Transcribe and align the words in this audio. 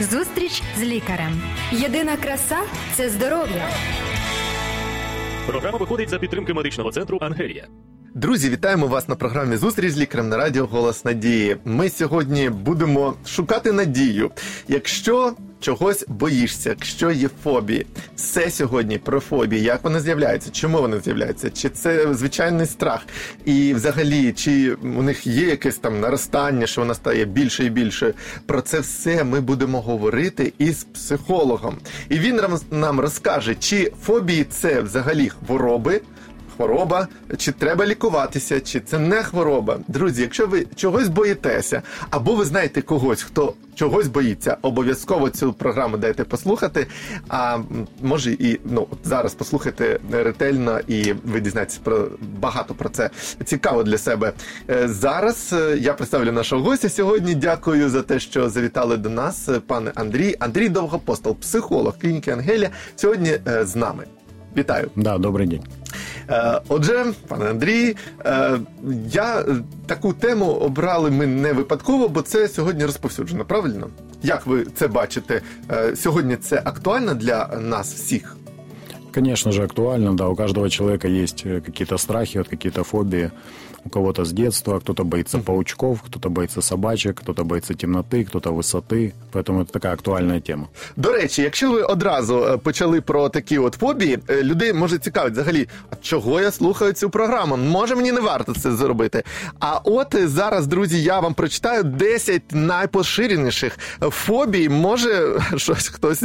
Зустріч 0.00 0.62
з 0.78 0.82
лікарем. 0.82 1.42
Єдина 1.72 2.16
краса 2.16 2.56
це 2.94 3.08
здоров'я. 3.10 3.68
Програма 5.46 5.78
виходить 5.78 6.08
за 6.08 6.18
підтримки 6.18 6.54
медичного 6.54 6.92
центру 6.92 7.18
Ангелія. 7.20 7.66
Друзі, 8.14 8.50
вітаємо 8.50 8.86
вас 8.86 9.08
на 9.08 9.14
програмі 9.14 9.56
Зустріч 9.56 9.90
з 9.90 9.98
лікарем 9.98 10.28
на 10.28 10.36
радіо 10.36 10.66
Голос 10.66 11.04
Надії. 11.04 11.56
Ми 11.64 11.90
сьогодні 11.90 12.50
будемо 12.50 13.14
шукати 13.26 13.72
надію. 13.72 14.30
Якщо 14.68 15.34
чогось 15.60 16.04
боїшся, 16.08 16.68
якщо 16.68 17.10
є 17.10 17.28
фобії, 17.42 17.86
все 18.16 18.50
сьогодні 18.50 18.98
про 18.98 19.20
фобії, 19.20 19.62
як 19.62 19.84
вони 19.84 20.00
з'являються, 20.00 20.50
чому 20.50 20.80
вони 20.80 21.00
з'являються, 21.00 21.50
чи 21.50 21.68
це 21.68 22.14
звичайний 22.14 22.66
страх, 22.66 23.00
і 23.44 23.74
взагалі, 23.74 24.32
чи 24.32 24.74
у 24.74 25.02
них 25.02 25.26
є 25.26 25.46
якесь 25.46 25.78
там 25.78 26.00
наростання, 26.00 26.66
що 26.66 26.80
вона 26.80 26.94
стає 26.94 27.24
більше 27.24 27.64
і 27.64 27.70
більше. 27.70 28.14
Про 28.46 28.60
це 28.60 28.80
все 28.80 29.24
ми 29.24 29.40
будемо 29.40 29.80
говорити 29.80 30.52
із 30.58 30.84
психологом. 30.84 31.76
І 32.08 32.18
він 32.18 32.40
нам 32.70 33.00
розкаже, 33.00 33.54
чи 33.54 33.92
фобії 34.02 34.44
це 34.44 34.80
взагалі 34.80 35.28
хвороби 35.28 36.00
хвороба, 36.56 37.08
чи 37.36 37.52
треба 37.52 37.86
лікуватися, 37.86 38.60
чи 38.60 38.80
це 38.80 38.98
не 38.98 39.22
хвороба. 39.22 39.78
Друзі, 39.88 40.22
якщо 40.22 40.46
ви 40.46 40.66
чогось 40.74 41.08
боїтеся, 41.08 41.82
або 42.10 42.34
ви 42.34 42.44
знаєте 42.44 42.82
когось, 42.82 43.22
хто 43.22 43.54
чогось 43.76 44.08
боїться, 44.08 44.56
обов'язково 44.62 45.30
цю 45.30 45.52
програму 45.52 45.96
дайте 45.96 46.24
послухати. 46.24 46.86
А 47.28 47.58
може 48.02 48.32
і 48.32 48.60
ну 48.64 48.86
зараз 49.04 49.34
послухайте 49.34 50.00
ретельно, 50.12 50.80
і 50.88 51.12
ви 51.24 51.40
дізнаєтесь 51.40 51.78
про 51.78 52.08
багато 52.40 52.74
про 52.74 52.88
це 52.88 53.10
цікаво 53.44 53.82
для 53.82 53.98
себе. 53.98 54.32
Е, 54.70 54.88
Зараз 54.88 55.52
е, 55.52 55.78
я 55.80 55.94
представлю 55.94 56.32
нашого 56.32 56.62
гостя 56.62 56.88
сьогодні. 56.88 57.34
Дякую 57.34 57.88
за 57.90 58.02
те, 58.02 58.20
що 58.20 58.48
завітали 58.48 58.96
до 58.96 59.10
нас, 59.10 59.48
е, 59.48 59.60
пане 59.66 59.92
Андрій. 59.94 60.36
Андрій 60.38 60.68
Довгопостол, 60.68 61.36
психолог 61.36 61.98
клініки 61.98 62.30
Ангелія, 62.30 62.70
сьогодні 62.96 63.38
з 63.62 63.76
нами. 63.76 64.04
Вітаю. 64.56 64.90
Да, 64.96 65.18
Добрий 65.18 65.46
день. 65.46 65.62
Е, 66.30 66.60
Отже, 66.68 67.04
пане 67.28 67.50
Андрій, 67.50 67.96
е, 68.24 68.58
я 69.12 69.40
е, 69.40 69.44
таку 69.86 70.12
тему 70.12 70.46
обрали 70.46 71.10
ми 71.10 71.26
не 71.26 71.52
випадково, 71.52 72.08
бо 72.08 72.22
це 72.22 72.48
сьогодні 72.48 72.84
розповсюджено. 72.84 73.44
Правильно? 73.44 73.88
Як 74.22 74.46
ви 74.46 74.64
це 74.64 74.88
бачите? 74.88 75.42
Сьогодні 75.94 76.36
це 76.36 76.62
актуально 76.64 77.14
для 77.14 77.46
нас 77.46 77.94
всіх. 77.94 78.36
Конечно 79.16 79.50
же, 79.52 79.62
актуально, 79.62 80.12
да, 80.14 80.28
у 80.28 80.36
каждого 80.36 80.68
человека 80.68 81.08
есть 81.08 81.46
э, 81.46 81.62
какие-то 81.62 81.96
страхи, 81.96 82.38
вот 82.38 82.48
какие-то 82.48 82.84
фобии. 82.84 83.30
У 83.85 83.89
кого-то 83.89 84.25
с 84.25 84.31
детства, 84.31 84.79
кто-то 84.79 85.03
боится 85.03 85.39
паучков, 85.39 86.01
кто-то 86.01 86.29
боится 86.29 86.61
собачек, 86.61 87.19
кто-то 87.19 87.43
боится 87.43 87.73
темноты, 87.73 88.23
кто-то 88.25 88.51
высоты. 88.51 89.13
Поэтому 89.33 89.61
это 89.61 89.71
такая 89.71 89.93
актуальная 89.93 90.39
тема. 90.39 90.67
До 90.95 91.13
речі, 91.13 91.41
якщо 91.41 91.71
ви 91.71 91.81
одразу 91.81 92.45
е, 92.45 92.57
почали 92.57 93.01
про 93.01 93.29
такі 93.29 93.57
от 93.57 93.73
фобії, 93.73 94.19
е, 94.29 94.43
людей 94.43 94.73
може 94.73 94.97
цікавить 94.97 95.33
взагалі, 95.33 95.67
а 95.89 95.95
чого 96.01 96.41
я 96.41 96.51
слухаю 96.51 96.93
цю 96.93 97.09
програму? 97.09 97.57
Може 97.57 97.95
мені 97.95 98.11
не 98.11 98.21
варто 98.21 98.53
це 98.53 98.71
зробити. 98.71 99.23
А 99.59 99.79
от 99.83 100.15
е, 100.15 100.27
зараз, 100.27 100.67
друзі, 100.67 101.03
я 101.03 101.19
вам 101.19 101.33
прочитаю 101.33 101.83
10 101.83 102.41
найпоширеніших 102.51 103.79
фобій. 103.99 104.69
Може, 104.69 105.39
щось 105.57 105.87
хтось 105.87 106.23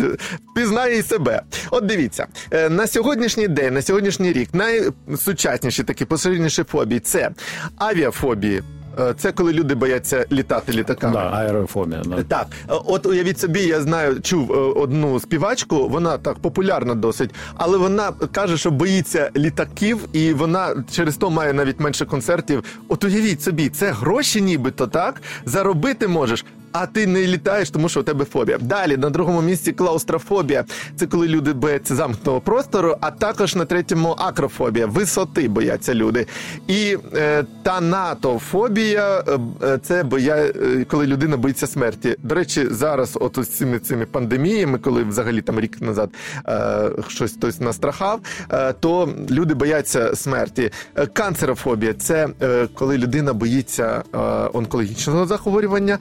пізнає 0.55 0.99
і 0.99 1.03
себе. 1.03 1.43
От 1.72 1.86
дивіться, 1.86 2.28
е, 2.52 2.70
на 2.70 2.88
сьогоднішній 2.88 3.48
день, 3.48 3.74
на 3.74 3.82
сьогоднішній 3.82 4.34
рік, 4.34 4.50
найсучасніші 4.54 5.84
такі 5.84 6.06
поширеніші 6.06 6.64
фобії 6.64 7.00
це 7.00 7.30
авіафобії. 7.78 8.64
Е, 9.00 9.14
Це 9.18 9.32
коли 9.32 9.54
люди 9.54 9.76
бояться 9.76 10.26
літати 10.32 10.72
літаками. 10.72 11.14
Да, 11.14 11.32
аэрофобия, 11.32 12.02
да. 12.06 12.24
Так, 12.24 12.48
е, 12.70 12.74
от 12.86 13.06
уявіть 13.06 13.40
собі, 13.40 13.60
я 13.60 13.82
знаю, 13.82 14.22
чув 14.22 14.52
одну 14.78 15.20
співачку, 15.20 15.88
вона 15.90 16.18
так 16.18 16.40
популярна 16.40 16.96
досить, 16.96 17.30
але 17.56 17.78
вона 17.78 18.12
каже, 18.32 18.58
що 18.58 18.72
боїться 18.72 19.32
літаків, 19.36 20.00
і 20.14 20.34
вона 20.34 20.84
через 20.92 21.18
то 21.18 21.30
має 21.30 21.54
навіть 21.54 21.80
менше 21.80 22.06
концертів. 22.06 22.64
От 22.88 23.04
уявіть 23.04 23.42
собі, 23.42 23.70
це 23.70 23.92
гроші, 23.92 24.42
нібито 24.42 24.88
так 24.88 25.22
заробити 25.46 26.08
можеш. 26.08 26.46
А 26.72 26.86
ти 26.86 27.08
не 27.08 27.28
літаєш, 27.28 27.70
тому 27.70 27.90
що 27.90 28.00
у 28.00 28.04
тебе 28.04 28.26
фобія. 28.26 28.58
Далі 28.58 28.98
на 28.98 29.10
другому 29.10 29.42
місці 29.42 29.72
клаустрофобія. 29.72 30.66
Це 30.96 31.08
коли 31.08 31.28
люди 31.28 31.54
бояться 31.54 31.96
замкнутого 31.96 32.42
простору, 32.42 32.96
а 33.02 33.12
також 33.12 33.56
на 33.56 33.66
третьому 33.66 34.16
акрофобія. 34.18 34.86
Висоти 34.86 35.48
бояться 35.48 35.94
люди. 35.94 36.28
І 36.68 36.98
е, 37.16 37.44
танатофобія 37.64 39.24
е, 39.28 39.40
е, 39.64 39.80
це 39.84 40.04
боя, 40.04 40.36
е, 40.36 40.86
коли 40.90 41.08
людина 41.08 41.38
боїться 41.38 41.68
смерті. 41.68 42.16
До 42.24 42.36
речі, 42.36 42.68
зараз, 42.72 43.18
от 43.22 43.38
ось 43.38 43.50
цими 43.50 43.80
цими 43.80 44.06
пандеміями, 44.06 44.78
коли 44.78 45.04
взагалі 45.04 45.42
там 45.42 45.60
рік 45.60 45.82
назад 45.82 46.10
е, 46.48 46.90
щось 47.08 47.32
хтось 47.32 47.60
настрахав, 47.60 48.20
е, 48.52 48.74
то 48.74 49.10
люди 49.30 49.54
бояться 49.54 50.16
смерті. 50.16 50.72
Канцерофобія 51.14 51.94
це 51.94 52.28
коли 52.74 52.98
людина 52.98 53.34
боїться 53.34 54.04
онкологічного 54.54 55.26
захворювання. 55.26 56.00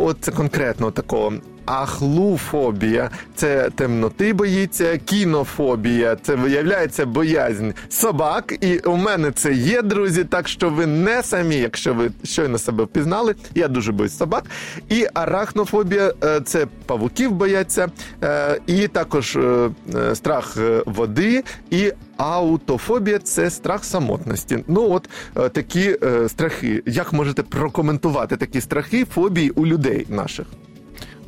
От 0.00 0.24
конкретно 0.36 0.90
такого. 0.90 1.32
Ахлуфобія 1.70 3.10
це 3.34 3.70
темноти 3.70 4.32
боїться, 4.32 4.98
кінофобія 4.98 6.16
це 6.16 6.34
виявляється 6.34 7.06
боязнь 7.06 7.70
собак. 7.88 8.54
І 8.60 8.78
у 8.78 8.96
мене 8.96 9.30
це 9.30 9.52
є, 9.52 9.82
друзі. 9.82 10.24
Так 10.24 10.48
що 10.48 10.70
ви 10.70 10.86
не 10.86 11.22
самі, 11.22 11.56
якщо 11.56 11.94
ви 11.94 12.10
щойно 12.24 12.58
себе 12.58 12.84
впізнали. 12.84 13.34
Я 13.54 13.68
дуже 13.68 13.92
боюсь 13.92 14.16
собак. 14.16 14.44
І 14.88 15.06
арахнофобія 15.14 16.14
е, 16.24 16.40
це 16.40 16.66
павуків 16.86 17.30
бояться, 17.30 17.88
е, 18.22 18.60
і 18.66 18.88
також 18.88 19.36
е, 19.36 19.70
страх 20.14 20.56
води 20.86 21.44
і. 21.70 21.92
Аутофобія 22.16 23.18
це 23.18 23.50
страх 23.50 23.84
самотності. 23.84 24.64
Ну 24.68 24.90
от 24.90 25.08
е, 25.36 25.48
такі 25.48 25.98
е, 26.02 26.28
страхи. 26.28 26.82
Як 26.86 27.12
можете 27.12 27.42
прокоментувати 27.42 28.36
такі 28.36 28.60
страхи, 28.60 29.04
фобії 29.04 29.50
у 29.50 29.66
людей 29.66 30.06
наших? 30.08 30.46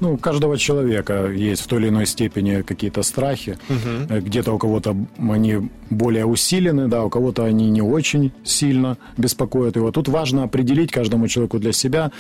Ну, 0.02 0.14
у 0.14 0.16
каждого 0.16 0.58
человека 0.58 1.30
есть 1.30 1.62
в 1.62 1.66
той 1.68 1.78
или 1.78 1.88
иной 1.88 2.06
степени 2.06 2.62
какие-то 2.62 3.04
страхи. 3.04 3.56
Э, 4.08 4.18
Где-то 4.20 4.52
у 4.52 4.58
кого-то 4.58 4.96
они 5.16 5.70
более 5.90 6.26
усилены, 6.26 6.88
да, 6.88 7.04
у 7.04 7.08
кого-то 7.08 7.44
они 7.44 7.70
не 7.70 7.82
очень 7.82 8.32
сильно 8.42 8.96
беспокоят 9.16 9.76
его. 9.76 9.92
Тут 9.92 10.08
важно 10.08 10.42
определить 10.42 10.90
каждому 10.90 11.28
человеку 11.28 11.60
для 11.60 11.72
себя, 11.72 12.10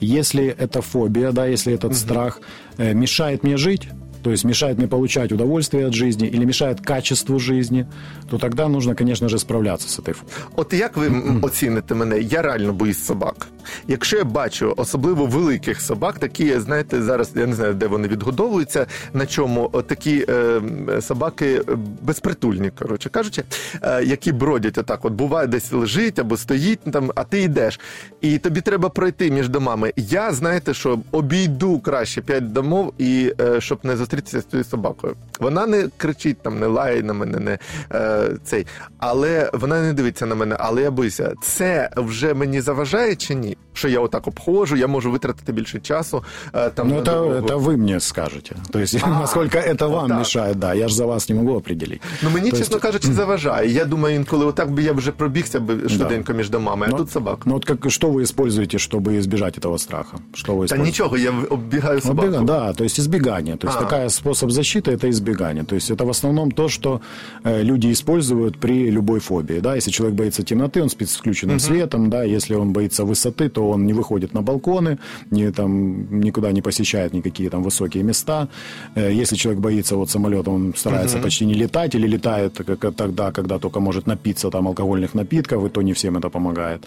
если 0.00 0.44
эта 0.46 0.82
фобия, 0.82 1.32
да, 1.32 1.46
если 1.46 1.74
этот 1.74 1.96
страх 1.96 2.40
э, 2.78 2.94
мешает 2.94 3.42
мне 3.42 3.56
жить, 3.56 3.88
то 4.22 4.30
есть 4.30 4.44
мешает 4.44 4.78
мне 4.78 4.86
получать 4.86 5.32
удовольствие 5.32 5.86
от 5.86 5.94
жизни 5.94 6.28
или 6.28 6.44
мешает 6.44 6.80
качеству 6.80 7.38
жизни, 7.38 7.86
то 8.30 8.38
тогда 8.38 8.68
нужно, 8.68 8.94
конечно 8.94 9.28
же, 9.28 9.38
справляться 9.38 9.88
с 9.88 9.98
этой 9.98 10.14
фобией. 10.14 10.36
От 10.56 10.72
як 10.72 10.96
ви 10.96 11.12
оціните 11.42 11.94
мене? 11.94 12.20
Я 12.20 12.42
реально 12.42 12.72
боюсь 12.72 13.04
собак. 13.04 13.48
Якщо 13.88 14.16
я 14.16 14.24
бачу 14.24 14.74
особливо 14.76 15.26
великих 15.26 15.80
собак, 15.80 16.18
такі, 16.18 16.58
знаєте, 16.58 17.02
зараз 17.02 17.30
я 17.34 17.46
не 17.46 17.54
знаю, 17.54 17.74
де 17.74 17.86
вони 17.86 18.08
відгодовуються, 18.08 18.86
на 19.12 19.26
чому 19.26 19.70
от 19.72 19.86
такі 19.86 20.26
е, 20.28 20.60
собаки 21.00 21.46
е, 21.46 21.62
безпритульні, 22.02 22.70
коротше 22.70 23.08
кажучи, 23.08 23.42
е, 23.82 24.04
які 24.04 24.32
бродять 24.32 24.78
отак. 24.78 25.04
От 25.04 25.12
буває, 25.12 25.46
десь 25.46 25.72
лежить 25.72 26.18
або 26.18 26.36
стоїть 26.36 26.80
там, 26.92 27.10
а 27.14 27.24
ти 27.24 27.42
йдеш. 27.42 27.80
І 28.20 28.38
тобі 28.38 28.60
треба 28.60 28.88
пройти 28.88 29.30
між 29.30 29.48
домами. 29.48 29.92
Я 29.96 30.32
знаєте, 30.32 30.74
що 30.74 30.98
обійду 31.10 31.78
краще 31.78 32.20
п'ять 32.20 32.52
домов, 32.52 32.92
і 32.98 33.32
е, 33.40 33.60
щоб 33.60 33.78
не 33.82 33.96
зустрітися 34.11 34.41
з 34.41 34.45
цією 34.45 34.63
собакою. 34.63 35.15
Вона 35.39 35.67
не 35.67 35.89
кричить 35.97 36.37
там, 36.41 36.59
не 36.59 36.67
лає 36.67 37.03
на 37.03 37.13
мене, 37.13 37.39
не 37.39 37.57
е, 37.91 38.29
цей, 38.43 38.65
але 38.99 39.49
вона 39.53 39.81
не 39.81 39.93
дивиться 39.93 40.25
на 40.25 40.35
мене. 40.35 40.55
Але 40.59 40.81
я 40.81 40.91
боюся, 40.91 41.33
це 41.41 41.89
вже 41.97 42.33
мені 42.33 42.61
заважає 42.61 43.15
чи 43.15 43.35
ні? 43.35 43.57
Що 43.73 43.87
я 43.87 43.99
отак 43.99 44.27
обходжу, 44.27 44.75
я 44.75 44.87
можу 44.87 45.11
витратити 45.11 45.51
більше 45.51 45.79
часу. 45.79 46.23
Е, 46.53 46.69
там 46.69 46.87
Ну, 46.87 46.93
на 46.95 47.01
это, 47.01 47.03
дорогу. 47.05 47.33
это 47.47 47.57
вы 47.63 47.77
мне 47.77 47.99
скажете. 47.99 48.55
То 48.71 48.79
есть, 48.79 49.05
насколько 49.07 49.57
это 49.57 49.87
вам 49.89 49.99
вот 49.99 50.07
так. 50.09 50.17
мешает, 50.19 50.59
да. 50.59 50.73
Я 50.73 50.87
же 50.87 50.95
за 50.95 51.05
вас 51.05 51.29
не 51.29 51.35
могу 51.35 51.55
определить. 51.57 52.01
Ну 52.23 52.29
мені, 52.29 52.51
То 52.51 52.57
чесно 52.57 52.75
есть- 52.75 52.81
кажучи, 52.81 53.07
заважає. 53.13 53.71
Я 53.71 53.85
думаю, 53.85 54.15
інколи 54.15 54.45
отак 54.45 54.71
би 54.71 54.83
я 54.83 54.93
вже 54.93 55.11
пробігся 55.11 55.59
би 55.59 55.89
швиденько 55.89 56.33
між 56.33 56.49
домами, 56.49 56.85
а 56.89 56.91
Ну, 56.91 56.97
тут 56.97 57.11
собака. 57.11 57.41
Ну 57.45 57.53
вот 57.53 57.65
как, 57.65 57.91
что 57.91 58.09
вы 58.09 58.21
используете, 58.21 58.77
чтобы 58.77 59.17
избежать 59.17 59.59
этого 59.59 59.77
страха? 59.77 60.17
Что 60.33 60.53
вы 60.53 60.59
Та 60.59 60.65
используете? 60.65 60.83
нічого, 60.83 61.17
я 61.17 61.33
оббігаю 61.49 62.01
собаку. 62.01 62.27
Оббега- 62.29 62.45
да, 62.45 62.73
то 62.73 62.83
есть 62.83 62.99
избегание. 62.99 63.57
То 63.57 63.67
есть 63.67 63.77
А. 63.79 63.83
такая 63.83 64.00
вторая 64.02 64.08
способ 64.08 64.50
защиты– 64.50 64.90
это 64.92 65.08
избегание. 65.08 65.64
То 65.64 65.74
есть 65.74 65.90
это 65.90 66.04
в 66.04 66.08
основном 66.08 66.50
то, 66.50 66.68
что 66.68 67.00
э, 67.44 67.62
люди 67.62 67.90
используют 67.90 68.58
при 68.58 68.90
любой 68.90 69.20
фобии. 69.20 69.60
Да? 69.60 69.76
Если 69.76 69.92
человек 69.92 70.16
боится 70.16 70.42
темноты, 70.42 70.82
он 70.82 70.88
спит 70.88 71.08
с 71.08 71.16
включенным 71.16 71.56
uh-huh. 71.56 71.66
светом. 71.66 72.10
Да? 72.10 72.24
Если 72.24 72.56
он 72.56 72.72
боится 72.72 73.04
высоты, 73.04 73.48
то 73.48 73.70
он 73.70 73.86
не 73.86 73.92
выходит 73.92 74.34
на 74.34 74.42
балконы, 74.42 74.98
не, 75.30 75.52
там, 75.52 76.20
никуда 76.20 76.52
не 76.52 76.62
посещает 76.62 77.14
никакие 77.14 77.50
там 77.50 77.62
высокие 77.62 78.04
места. 78.04 78.48
Э, 78.96 79.22
если 79.22 79.36
человек 79.36 79.60
боится 79.60 79.96
вот 79.96 80.10
самолета, 80.10 80.50
он 80.50 80.72
старается 80.76 81.18
uh-huh. 81.18 81.22
почти 81.22 81.46
не 81.46 81.54
летать 81.54 81.94
или 81.94 82.08
летает 82.08 82.60
как, 82.66 82.94
тогда, 82.94 83.30
когда 83.30 83.58
только 83.58 83.80
может 83.80 84.06
напиться 84.06 84.50
там 84.50 84.66
алкогольных 84.66 85.14
напитков, 85.14 85.64
и 85.64 85.68
то 85.68 85.82
не 85.82 85.92
всем 85.92 86.16
это 86.16 86.30
помогает. 86.30 86.80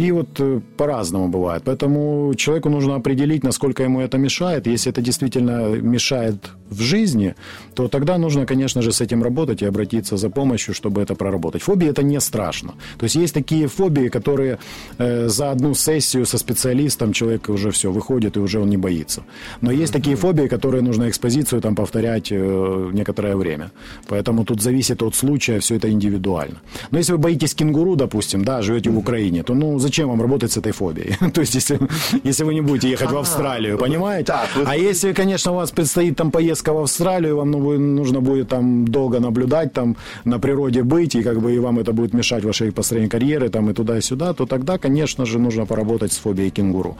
И 0.00 0.12
вот 0.12 0.40
э, 0.40 0.60
по-разному 0.76 1.28
бывает. 1.28 1.62
Поэтому 1.64 2.34
человеку 2.34 2.70
нужно 2.70 2.94
определить, 2.94 3.44
насколько 3.44 3.82
ему 3.82 4.00
это 4.00 4.18
мешает. 4.18 4.66
Если 4.66 4.92
это 4.92 5.02
действительно 5.02 5.80
мешает 5.82 6.49
в 6.70 6.80
жизни, 6.80 7.34
то 7.74 7.88
тогда 7.88 8.18
нужно, 8.18 8.46
конечно 8.46 8.82
же, 8.82 8.92
с 8.92 9.00
этим 9.00 9.22
работать 9.22 9.62
и 9.62 9.68
обратиться 9.68 10.16
за 10.16 10.30
помощью, 10.30 10.74
чтобы 10.74 11.02
это 11.02 11.14
проработать. 11.14 11.62
Фобии 11.62 11.88
это 11.88 12.02
не 12.02 12.20
страшно. 12.20 12.74
То 12.98 13.04
есть 13.04 13.16
есть 13.16 13.34
такие 13.34 13.66
фобии, 13.66 14.08
которые 14.08 14.58
э, 14.98 15.28
за 15.28 15.50
одну 15.50 15.74
сессию 15.74 16.26
со 16.26 16.38
специалистом 16.38 17.12
человек 17.12 17.48
уже 17.48 17.70
все 17.70 17.90
выходит 17.90 18.36
и 18.36 18.40
уже 18.40 18.60
он 18.60 18.70
не 18.70 18.76
боится. 18.76 19.22
Но 19.60 19.72
есть 19.72 19.92
такие 19.92 20.16
фобии, 20.16 20.48
которые 20.48 20.82
нужно 20.82 21.08
экспозицию 21.08 21.60
там 21.60 21.74
повторять 21.74 22.32
э, 22.32 22.90
некоторое 22.92 23.36
время. 23.36 23.70
Поэтому 24.08 24.44
тут 24.44 24.62
зависит 24.62 25.02
от 25.02 25.14
случая, 25.14 25.58
все 25.58 25.76
это 25.76 25.88
индивидуально. 25.88 26.56
Но 26.90 26.98
если 26.98 27.12
вы 27.12 27.18
боитесь 27.18 27.54
кенгуру, 27.54 27.96
допустим, 27.96 28.44
да, 28.44 28.62
живете 28.62 28.90
в 28.90 28.98
Украине, 28.98 29.42
то 29.42 29.54
ну 29.54 29.78
зачем 29.78 30.08
вам 30.08 30.22
работать 30.22 30.52
с 30.52 30.56
этой 30.56 30.72
фобией? 30.72 31.16
То 31.34 31.40
есть 31.40 31.54
если, 31.54 31.80
если 32.24 32.44
вы 32.44 32.54
не 32.54 32.60
будете 32.60 32.90
ехать 32.90 33.10
в 33.10 33.16
Австралию, 33.16 33.78
понимаете? 33.78 34.34
А 34.66 34.76
если, 34.76 35.12
конечно, 35.12 35.52
у 35.52 35.54
вас 35.56 35.70
предстоит 35.70 36.16
там 36.16 36.30
поездка 36.39 36.73
в 36.73 36.77
Австралию, 36.77 37.37
вам 37.37 37.51
ну, 37.51 37.79
нужно 37.79 38.21
будет 38.21 38.47
там 38.47 38.87
долго 38.87 39.19
наблюдать, 39.19 39.73
там 39.73 39.95
на 40.25 40.39
природе 40.39 40.81
быть, 40.81 41.15
и 41.15 41.23
как 41.23 41.41
бы 41.41 41.55
и 41.55 41.59
вам 41.59 41.79
это 41.79 41.93
будет 41.93 42.13
мешать 42.13 42.43
вашей 42.43 42.71
построению 42.71 43.09
карьеры, 43.09 43.49
там 43.49 43.69
и 43.69 43.73
туда, 43.73 43.97
и 43.97 44.01
сюда, 44.01 44.33
то 44.33 44.45
тогда, 44.45 44.77
конечно 44.77 45.25
же, 45.25 45.39
нужно 45.39 45.65
поработать 45.65 46.11
з 46.11 46.17
фобією 46.17 46.51
кінгуру. 46.51 46.95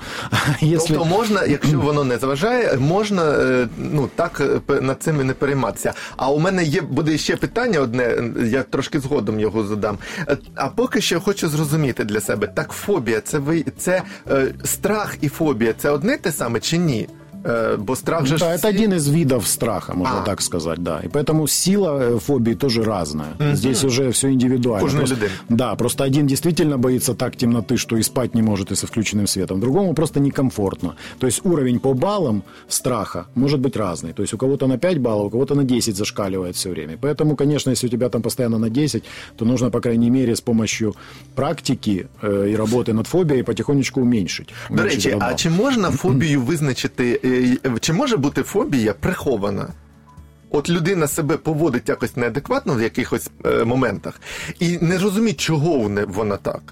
Если... 0.61 0.95
Тобто 0.95 1.05
можна, 1.05 1.45
якщо 1.45 1.79
воно 1.79 2.03
не 2.03 2.17
заважає, 2.17 2.77
можна 2.77 3.23
е, 3.23 3.67
ну 3.77 4.09
так 4.15 4.41
е, 4.69 4.81
над 4.81 5.03
цим 5.03 5.21
і 5.21 5.23
не 5.23 5.33
перейматися. 5.33 5.93
А 6.17 6.31
у 6.31 6.39
мене 6.39 6.63
є 6.63 6.81
буде 6.81 7.17
ще 7.17 7.35
питання 7.35 7.79
одне, 7.79 8.17
я 8.45 8.63
трошки 8.63 8.99
згодом 8.99 9.39
його 9.39 9.63
задам. 9.63 9.97
Е, 10.27 10.37
а 10.55 10.67
поки 10.67 11.01
що 11.01 11.21
хочу 11.21 11.49
зрозуміти 11.49 12.03
для 12.03 12.19
себе, 12.19 12.47
так 12.47 12.71
фобія, 12.71 13.21
це 13.21 13.39
ви 13.39 13.65
це 13.77 14.01
е, 14.31 14.53
страх 14.63 15.17
і 15.21 15.29
фобія, 15.29 15.73
це 15.77 15.89
одне 15.89 16.17
те 16.17 16.31
саме 16.31 16.59
чи 16.59 16.77
ні? 16.77 17.07
Э, 17.44 17.76
бо 17.78 17.96
страх 17.96 18.26
же... 18.26 18.38
Да, 18.38 18.54
это 18.54 18.68
один 18.68 18.92
из 18.92 19.08
видов 19.08 19.46
страха, 19.46 19.94
можно 19.94 20.20
а. 20.20 20.24
так 20.24 20.40
сказать, 20.42 20.78
да. 20.78 21.00
И 21.04 21.08
поэтому 21.08 21.48
сила 21.48 21.98
э, 22.00 22.18
фобии 22.18 22.54
тоже 22.54 22.82
разная. 22.82 23.34
Mm-hmm. 23.38 23.54
Здесь 23.54 23.84
уже 23.84 24.10
все 24.10 24.28
индивидуально. 24.28 24.90
просто, 24.90 25.16
Да, 25.48 25.74
просто 25.74 26.04
один 26.04 26.26
действительно 26.26 26.78
боится 26.78 27.14
так 27.14 27.36
темноты, 27.36 27.76
что 27.76 27.96
и 27.96 28.02
спать 28.02 28.34
не 28.34 28.42
может 28.42 28.72
и 28.72 28.74
со 28.74 28.86
включенным 28.86 29.26
светом. 29.26 29.60
Другому 29.60 29.94
просто 29.94 30.20
некомфортно. 30.20 30.94
То 31.18 31.26
есть 31.26 31.40
уровень 31.44 31.78
по 31.78 31.94
баллам 31.94 32.42
страха 32.68 33.26
может 33.34 33.60
быть 33.60 33.76
разный. 33.76 34.12
То 34.12 34.22
есть 34.22 34.34
у 34.34 34.38
кого-то 34.38 34.66
на 34.66 34.78
5 34.78 34.98
баллов, 34.98 35.26
у 35.26 35.30
кого-то 35.30 35.54
на 35.54 35.64
10 35.64 35.96
зашкаливает 35.96 36.56
все 36.56 36.70
время. 36.70 36.98
Поэтому, 37.00 37.36
конечно, 37.36 37.70
если 37.70 37.88
у 37.88 37.90
тебя 37.90 38.08
там 38.08 38.22
постоянно 38.22 38.58
на 38.58 38.70
10, 38.70 39.04
то 39.36 39.44
нужно, 39.44 39.70
по 39.70 39.80
крайней 39.80 40.10
мере, 40.10 40.32
с 40.32 40.40
помощью 40.40 40.94
практики 41.34 42.06
э, 42.22 42.48
и 42.50 42.56
работы 42.56 42.92
над 42.92 43.06
фобией 43.06 43.42
потихонечку 43.42 44.00
уменьшить. 44.00 44.48
До 44.70 44.82
речі, 44.82 45.16
а 45.20 45.34
чи 45.34 45.50
можна 45.50 45.90
фобію 46.00 46.40
визначити 46.42 47.20
чи 47.80 47.92
може 47.92 48.16
бути 48.16 48.42
фобія 48.42 48.92
прихована? 48.92 49.68
От 50.50 50.70
людина 50.70 51.06
себе 51.06 51.36
поводить 51.36 51.88
якось 51.88 52.16
неадекватно 52.16 52.74
в 52.74 52.82
якихось 52.82 53.30
е, 53.44 53.64
моментах 53.64 54.20
і 54.58 54.78
не 54.78 54.98
розуміє, 54.98 55.34
чого 55.34 55.90
вона 56.08 56.36
так. 56.36 56.62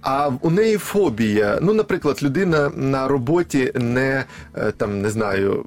А 0.00 0.30
у 0.40 0.50
неї 0.50 0.76
фобія. 0.76 1.58
Ну, 1.62 1.74
наприклад, 1.74 2.22
людина 2.22 2.70
на 2.76 3.08
роботі 3.08 3.72
не 3.74 4.24
е, 4.56 4.72
там 4.76 5.02
не 5.02 5.10
знаю 5.10 5.64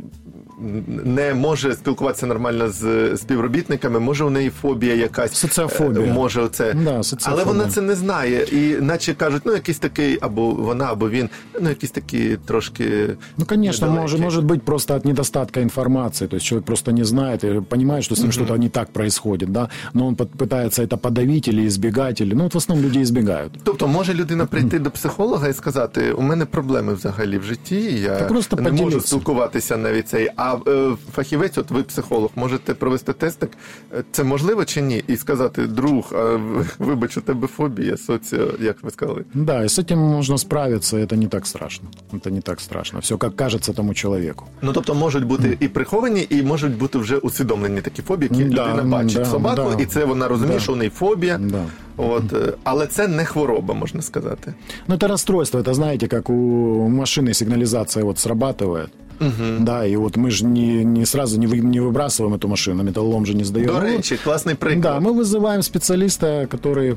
не 1.04 1.34
може 1.34 1.74
спілкуватися 1.74 2.26
нормально 2.26 2.68
з 2.68 3.16
співробітниками, 3.16 4.00
може 4.00 4.24
у 4.24 4.30
неї 4.30 4.50
фобія 4.50 4.94
якась 4.94 5.32
соціофобія. 5.32 6.06
Е, 6.06 6.12
може 6.12 6.40
оце. 6.40 6.74
Да, 6.74 7.00
Але 7.22 7.44
вона 7.44 7.68
це 7.68 7.80
не 7.80 7.94
знає. 7.94 8.44
І 8.52 8.82
наче 8.82 9.14
кажуть, 9.14 9.42
ну 9.44 9.52
якийсь 9.52 9.78
такий, 9.78 10.18
або 10.20 10.50
вона, 10.50 10.84
або 10.84 11.10
він, 11.10 11.28
ну 11.60 11.68
якісь 11.68 11.90
такі 11.90 12.36
трошки. 12.46 13.16
Ну, 13.38 13.44
конечно, 13.46 13.90
может, 13.90 14.20
может 14.20 14.44
быть 14.44 14.62
просто 14.62 14.94
от 14.94 15.04
недостатка 15.04 15.60
информации. 15.60 16.28
То 16.28 16.36
есть 16.36 16.46
человек 16.46 16.66
просто 16.66 16.92
не 16.92 17.04
знает 17.04 17.44
и 17.44 17.60
понимает, 17.60 18.04
что 18.04 18.14
с 18.14 18.18
ним 18.18 18.28
mm-hmm. 18.28 18.32
что-то 18.32 18.56
не 18.56 18.68
так 18.68 18.92
происходит, 18.92 19.52
да? 19.52 19.68
но 19.92 20.06
он 20.06 20.16
пытается 20.16 20.82
это 20.82 20.96
подавить 20.96 21.48
или 21.48 21.66
избегать, 21.66 22.20
или... 22.20 22.34
ну 22.34 22.46
от 22.46 22.54
в 22.54 22.56
основному 22.56 22.88
люди 22.88 23.00
избегають. 23.00 23.52
Тобто 23.62 23.88
може 23.88 24.14
людина 24.14 24.46
прийти 24.46 24.78
до 24.78 24.90
психолога 24.90 25.48
і 25.48 25.52
сказати, 25.52 26.12
у 26.12 26.22
мене 26.22 26.44
проблеми 26.44 26.94
взагалі 26.94 27.38
в 27.38 27.42
житті, 27.42 28.00
я 28.00 28.14
просто 28.14 28.56
не 28.56 28.72
можу 28.72 29.00
спілкуватися 29.00 29.76
навіть 29.76 30.08
цей. 30.08 30.30
А 30.36 30.47
е, 30.66 30.96
фахівець, 31.12 31.58
от 31.58 31.70
ви 31.70 31.82
психолог, 31.82 32.30
можете 32.36 32.74
провести 32.74 33.12
тестик, 33.12 33.50
е, 33.94 34.04
це 34.12 34.24
можливо 34.24 34.64
чи 34.64 34.82
ні? 34.82 35.04
І 35.06 35.16
сказати, 35.16 35.66
друг, 35.66 36.12
а 36.14 36.38
вибач, 36.78 37.16
у 37.16 37.20
тебе 37.20 37.46
фобія, 37.46 37.96
соціо, 37.96 38.48
як 38.60 38.76
ви 38.82 38.90
сказали? 38.90 39.24
Да, 39.34 39.64
і 39.64 39.68
з 39.68 39.84
цим 39.84 39.98
можна 39.98 40.38
справитися, 40.38 41.06
це 41.06 41.16
не 41.16 41.26
так 41.26 41.46
страшно. 41.46 41.88
Це 42.24 42.30
не 42.30 42.40
так 42.40 42.60
страшно. 42.60 42.98
Все 42.98 43.16
як 43.22 43.36
кажеться 43.36 43.72
тому 43.72 43.94
чоловіку. 43.94 44.46
Ну 44.62 44.72
тобто 44.72 44.94
можуть 44.94 45.24
бути 45.24 45.56
і 45.60 45.68
приховані, 45.68 46.26
і 46.30 46.42
можуть 46.42 46.78
бути 46.78 46.98
вже 46.98 47.16
усвідомлені 47.16 47.80
такі 47.80 48.02
фобії, 48.02 48.30
які 48.32 48.44
да, 48.44 48.72
людина 48.72 48.96
бачить 48.96 49.18
да, 49.18 49.24
собаку, 49.24 49.74
да, 49.76 49.82
і 49.82 49.86
це 49.86 50.04
вона 50.04 50.28
розуміє, 50.28 50.60
що 50.60 50.72
у 50.72 50.76
неї 50.76 50.90
фобія. 50.90 51.38
Да. 51.38 51.64
От, 51.96 52.32
е, 52.32 52.52
але 52.64 52.86
це 52.86 53.08
не 53.08 53.24
хвороба, 53.24 53.74
можна 53.74 54.02
сказати. 54.02 54.54
Ну, 54.88 54.94
это 54.94 55.08
расстройство. 55.08 55.60
Это, 55.60 55.74
знаете, 55.74 56.08
как 56.08 56.30
у 56.30 56.88
машины 56.88 57.34
сигнализация 57.34 58.04
вот 58.04 58.18
срабатывает. 58.18 58.88
Угу. 59.19 59.59
Да, 59.59 59.85
и 59.85 59.95
вот 59.95 60.17
мы 60.17 60.31
же 60.31 60.45
не, 60.45 60.83
не 60.83 61.05
сразу 61.05 61.39
не, 61.39 61.47
вы, 61.47 61.59
не 61.59 61.79
выбрасываем 61.79 62.35
эту 62.35 62.47
машину, 62.47 62.83
металлолом 62.83 63.25
же 63.25 63.33
не 63.33 63.43
сдаем. 63.43 63.67
До 63.67 63.81
речі, 63.81 64.17
классный 64.23 64.55
приклад. 64.55 64.81
Да, 64.81 64.99
мы 64.99 65.13
вызываем 65.13 65.61
специалиста, 65.61 66.47
который 66.49 66.95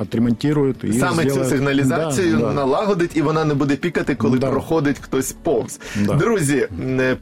отремонтують 0.00 0.84
і 0.84 0.92
саме 0.92 1.22
зробить... 1.22 1.34
цю 1.34 1.44
сигналізацію 1.44 2.36
да, 2.36 2.52
налагодить, 2.52 3.16
і 3.16 3.22
вона 3.22 3.44
не 3.44 3.54
буде 3.54 3.76
пікати, 3.76 4.14
коли 4.14 4.38
да. 4.38 4.50
проходить 4.50 4.98
хтось 5.00 5.32
повз. 5.32 5.80
Да. 6.00 6.14
Друзі, 6.14 6.68
е, 6.82 7.02
е, 7.02 7.16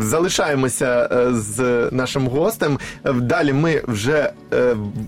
залишаємося 0.00 1.08
е, 1.12 1.34
з 1.34 1.88
нашим 1.92 2.28
гостем. 2.28 2.78
Далі 3.14 3.52
ми 3.52 3.82
вже 3.88 4.30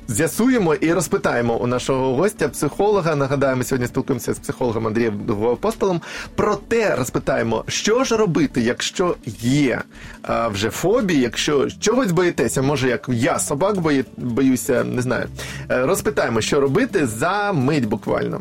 з'ясуємо 0.09 0.75
і 0.75 0.93
розпитаємо 0.93 1.57
у 1.57 1.67
нашого 1.67 2.15
гостя, 2.15 2.49
психолога. 2.49 3.17
Нагадаємо, 3.17 3.65
сьогодні 3.65 3.87
спілкуємося 3.87 4.35
з 4.35 4.39
психологом 4.39 4.87
Андрієм 4.87 5.15
Апостолом. 5.53 6.01
Проте 6.35 6.97
розпитаємо, 6.97 7.65
що 7.69 8.05
ж 8.05 8.17
робити, 8.17 8.61
якщо 8.61 9.17
є 9.43 9.83
вже 10.51 10.71
фобії, 10.71 11.21
якщо 11.21 11.69
чогось 11.81 12.13
боїтеся, 12.13 12.63
може 12.63 12.89
як 12.89 13.09
я 13.09 13.39
собак 13.39 13.81
бої... 13.81 14.05
боюся, 14.17 14.85
не 14.85 15.03
знаю. 15.03 15.27
Розпитаємо, 15.69 16.41
що 16.41 16.61
робити 16.61 16.98
зробити 16.99 17.07
за 17.07 17.53
мить 17.53 17.87
буквально. 17.87 18.41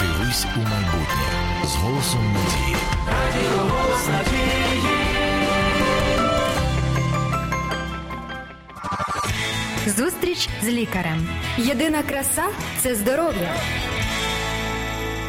Дивись 0.00 0.46
у 0.56 0.58
майбутнє 0.58 1.32
з 1.64 1.76
голосом 1.76 2.20
надії. 2.34 2.76
Радіо 3.06 3.58
голос 3.58 4.08
надії. 4.08 4.82
Зустріч 9.86 10.48
з 10.62 10.68
лікарем. 10.68 11.28
Єдина 11.58 12.02
краса 12.02 12.44
це 12.82 12.94
здоров'я. 12.94 13.54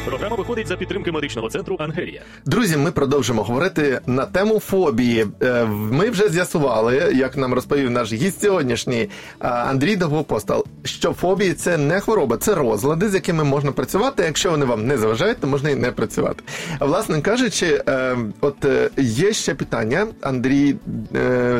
Програма 0.04 0.36
виходить 0.36 0.66
за 0.66 0.76
підтримки 0.76 1.12
медичного 1.12 1.48
центру 1.50 1.76
Ангелія. 1.80 2.22
Друзі, 2.46 2.76
ми 2.76 2.92
продовжимо 2.92 3.42
говорити 3.42 4.00
на 4.06 4.26
тему 4.26 4.60
фобії. 4.60 5.26
Е, 5.42 5.64
ми 5.64 6.10
вже 6.10 6.28
з'ясували, 6.28 7.12
як 7.14 7.36
нам 7.36 7.54
розповів 7.54 7.90
наш 7.90 8.12
гість 8.12 8.42
сьогоднішній 8.42 9.08
Андрій 9.38 9.96
Довгопостал, 9.96 10.64
що 10.84 11.12
фобії 11.12 11.52
це 11.52 11.78
не 11.78 12.00
хвороба, 12.00 12.36
це 12.36 12.54
розлади, 12.54 13.08
з 13.08 13.14
якими 13.14 13.44
можна 13.44 13.72
працювати. 13.72 14.22
Якщо 14.22 14.50
вони 14.50 14.64
вам 14.64 14.86
не 14.86 14.98
заважають, 14.98 15.38
то 15.40 15.46
можна 15.46 15.70
і 15.70 15.74
не 15.74 15.92
працювати. 15.92 16.44
Власне 16.80 17.20
кажучи, 17.20 17.82
е, 17.88 18.16
от 18.40 18.64
е, 18.64 18.90
є 18.98 19.32
ще 19.32 19.54
питання, 19.54 20.06
Андрій, 20.20 20.76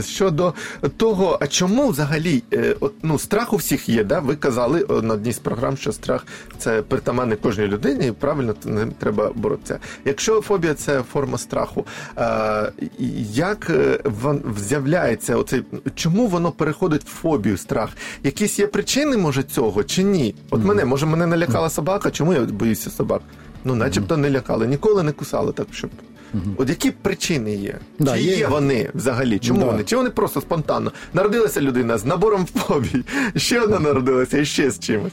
щодо 0.00 0.54
того, 0.96 1.38
а 1.40 1.46
чому 1.46 1.88
взагалі 1.88 2.42
от, 2.80 2.92
ну, 3.02 3.18
страх 3.18 3.52
у 3.52 3.56
всіх 3.56 3.88
є? 3.88 4.04
Да? 4.04 4.20
Ви 4.20 4.36
казали 4.36 4.86
на 5.02 5.14
одній 5.14 5.32
з 5.32 5.38
програм, 5.38 5.76
що 5.76 5.92
страх 5.92 6.26
це 6.58 6.82
притаманний 6.82 7.36
кожній 7.36 7.66
людині. 7.66 8.12
Правильно, 8.34 8.54
то 8.62 8.68
ним 8.68 8.92
треба 8.98 9.30
боротися. 9.34 9.78
Якщо 10.04 10.40
фобія 10.40 10.74
це 10.74 11.02
форма 11.12 11.38
страху, 11.38 11.86
е, 12.18 12.72
як 13.32 13.70
е, 13.70 13.98
з'являється 14.58 15.36
оцей, 15.36 15.62
чому 15.94 16.26
воно 16.26 16.52
переходить 16.52 17.02
в 17.04 17.08
фобію, 17.08 17.56
страх? 17.56 17.90
Якісь 18.22 18.58
є 18.58 18.66
причини, 18.66 19.16
може, 19.16 19.42
цього 19.42 19.84
чи 19.84 20.02
ні? 20.02 20.34
От 20.50 20.64
мене, 20.64 20.84
може, 20.84 21.06
мене 21.06 21.26
налякала 21.26 21.70
собака, 21.70 22.10
чому 22.10 22.34
я 22.34 22.40
боюся 22.40 22.90
собак? 22.90 23.22
Ну, 23.64 23.74
начебто 23.74 24.16
не 24.16 24.30
лякали, 24.30 24.66
ніколи 24.66 25.02
не 25.02 25.12
кусали 25.12 25.52
так, 25.52 25.66
щоб. 25.72 25.90
От 26.56 26.68
які 26.68 26.90
причини 26.90 27.54
є? 27.54 27.78
Да, 27.98 28.16
Чи 28.16 28.22
є. 28.22 28.36
є 28.36 28.46
вони 28.46 28.90
взагалі? 28.94 29.38
Чому 29.38 29.60
Да. 29.60 29.66
вони? 29.66 29.84
Чи 29.84 29.96
вони 29.96 30.10
просто 30.10 30.40
спонтанно? 30.40 30.92
Народилася 31.12 31.60
людина 31.60 31.98
з 31.98 32.04
набором 32.04 32.46
фобій, 32.46 33.04
ще 33.36 33.60
одна 33.60 33.78
народилася 33.78 34.38
і 34.38 34.44
ще 34.44 34.70
з 34.70 34.78
чимось. 34.78 35.12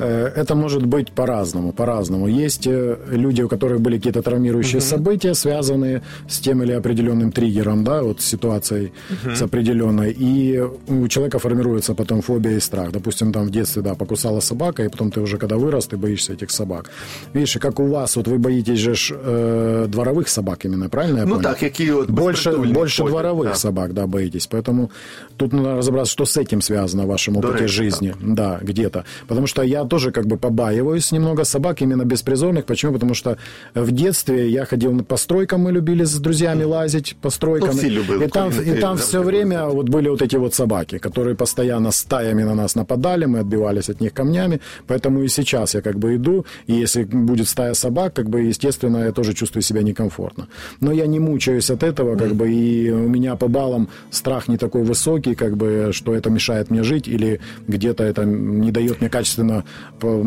Э, 0.00 0.32
Это 0.36 0.54
может 0.54 0.86
быть 0.86 1.10
по-разному, 1.12 1.72
по-разному. 1.72 2.28
Есть 2.46 2.66
э, 2.66 2.96
люди, 3.10 3.42
у 3.42 3.48
которых 3.48 3.80
были 3.80 3.96
какие-то 3.96 4.22
травмирующие 4.22 4.80
события, 4.80 5.34
связанные 5.34 6.00
с 6.28 6.38
тем 6.40 6.62
или 6.62 6.72
определенным 6.72 7.32
триггером, 7.32 7.84
да, 7.84 8.02
вот 8.02 8.20
с 8.20 8.24
ситуацией 8.26 8.92
с 9.34 9.42
определенной, 9.42 10.12
и 10.12 10.60
у 10.88 11.08
человека 11.08 11.38
формируется 11.38 11.94
потом 11.94 12.20
фобия 12.22 12.56
и 12.56 12.60
страх. 12.60 12.92
Допустим, 12.92 13.32
там 13.32 13.46
в 13.46 13.50
детстве, 13.50 13.82
да, 13.82 13.94
покусала 13.94 14.40
собака, 14.40 14.82
и 14.82 14.88
потом 14.88 15.10
ты 15.10 15.20
уже, 15.20 15.38
когда 15.38 15.56
вырос, 15.56 15.86
ты 15.86 15.96
боишься 15.96 16.32
этих 16.32 16.50
собак. 16.50 16.90
Видишь, 17.34 17.56
и 17.56 17.58
как 17.58 17.80
у 17.80 17.86
вас, 17.86 18.16
вот 18.16 18.28
вы 18.28 18.38
боитесь 18.38 18.78
же 18.78 18.94
ж, 18.94 19.14
э, 19.26 19.86
дворовых 19.88 20.28
собак 20.28 20.64
именно, 20.64 20.88
правильно 20.88 21.18
я 21.20 21.24
Ну 21.24 21.30
понял? 21.36 21.42
так, 21.42 21.62
які 21.62 21.90
от 21.92 22.10
больше, 22.10 22.50
безпритульні 22.50 22.72
больше 22.74 23.02
ходять, 23.02 23.12
дворовых 23.14 23.48
да. 23.48 23.54
собак, 23.54 23.92
да, 23.92 24.06
боитесь. 24.06 24.48
Поэтому 24.52 24.88
тут 25.36 25.52
надо 25.52 25.76
разобраться, 25.76 26.12
что 26.12 26.24
с 26.26 26.36
этим 26.40 26.60
связано 26.62 27.04
в 27.04 27.06
вашем 27.06 27.34
До 27.34 27.38
опыте 27.48 27.62
речі, 27.62 27.74
жизни. 27.74 28.14
Да, 28.22 28.58
где-то. 28.62 29.04
Потому 29.26 29.46
что 29.46 29.62
я 29.62 29.84
тоже 29.91 30.11
как 30.11 30.25
бы 30.25 30.37
побаиваюсь 30.37 31.11
немного 31.11 31.43
собак, 31.43 31.81
именно 31.81 32.05
беспризорных. 32.05 32.63
Почему? 32.65 32.93
Потому 32.93 33.13
что 33.13 33.37
в 33.75 33.91
детстве 33.91 34.49
я 34.49 34.63
ходил 34.63 35.03
по 35.03 35.17
стройкам, 35.17 35.61
мы 35.61 35.73
любили 35.73 36.05
с 36.05 36.17
друзьями 36.17 36.63
лазить 36.63 37.17
по 37.21 37.29
стройкам. 37.29 37.75
Ну, 37.75 37.89
любили, 37.89 38.25
и 38.25 38.27
там, 38.29 38.49
и 38.51 38.79
там 38.79 38.97
все 38.97 39.21
время 39.21 39.65
вот 39.65 39.89
были 39.89 40.07
вот 40.07 40.21
эти 40.21 40.37
вот 40.37 40.53
собаки, 40.53 40.97
которые 40.97 41.35
постоянно 41.35 41.91
стаями 41.91 42.43
на 42.43 42.55
нас 42.55 42.75
нападали, 42.75 43.25
мы 43.25 43.39
отбивались 43.39 43.89
от 43.89 43.99
них 43.99 44.13
камнями. 44.13 44.61
Поэтому 44.87 45.23
и 45.23 45.27
сейчас 45.27 45.75
я 45.75 45.81
как 45.81 45.99
бы 45.99 46.15
иду, 46.15 46.45
и 46.67 46.73
если 46.73 47.03
будет 47.03 47.49
стая 47.49 47.73
собак, 47.73 48.13
как 48.13 48.29
бы, 48.29 48.39
естественно, 48.49 49.05
я 49.05 49.11
тоже 49.11 49.33
чувствую 49.33 49.63
себя 49.63 49.81
некомфортно. 49.81 50.47
Но 50.79 50.93
я 50.93 51.05
не 51.05 51.19
мучаюсь 51.19 51.69
от 51.69 51.83
этого, 51.83 52.15
как 52.15 52.33
бы, 52.33 52.49
и 52.49 52.89
у 52.91 53.09
меня 53.09 53.35
по 53.35 53.49
баллам 53.49 53.89
страх 54.09 54.47
не 54.47 54.57
такой 54.57 54.83
высокий, 54.83 55.35
как 55.35 55.57
бы, 55.57 55.89
что 55.91 56.15
это 56.15 56.29
мешает 56.29 56.71
мне 56.71 56.83
жить 56.83 57.09
или 57.09 57.41
где-то 57.67 58.05
это 58.05 58.23
не 58.23 58.71
дает 58.71 59.01
мне 59.01 59.09
качественно 59.09 59.65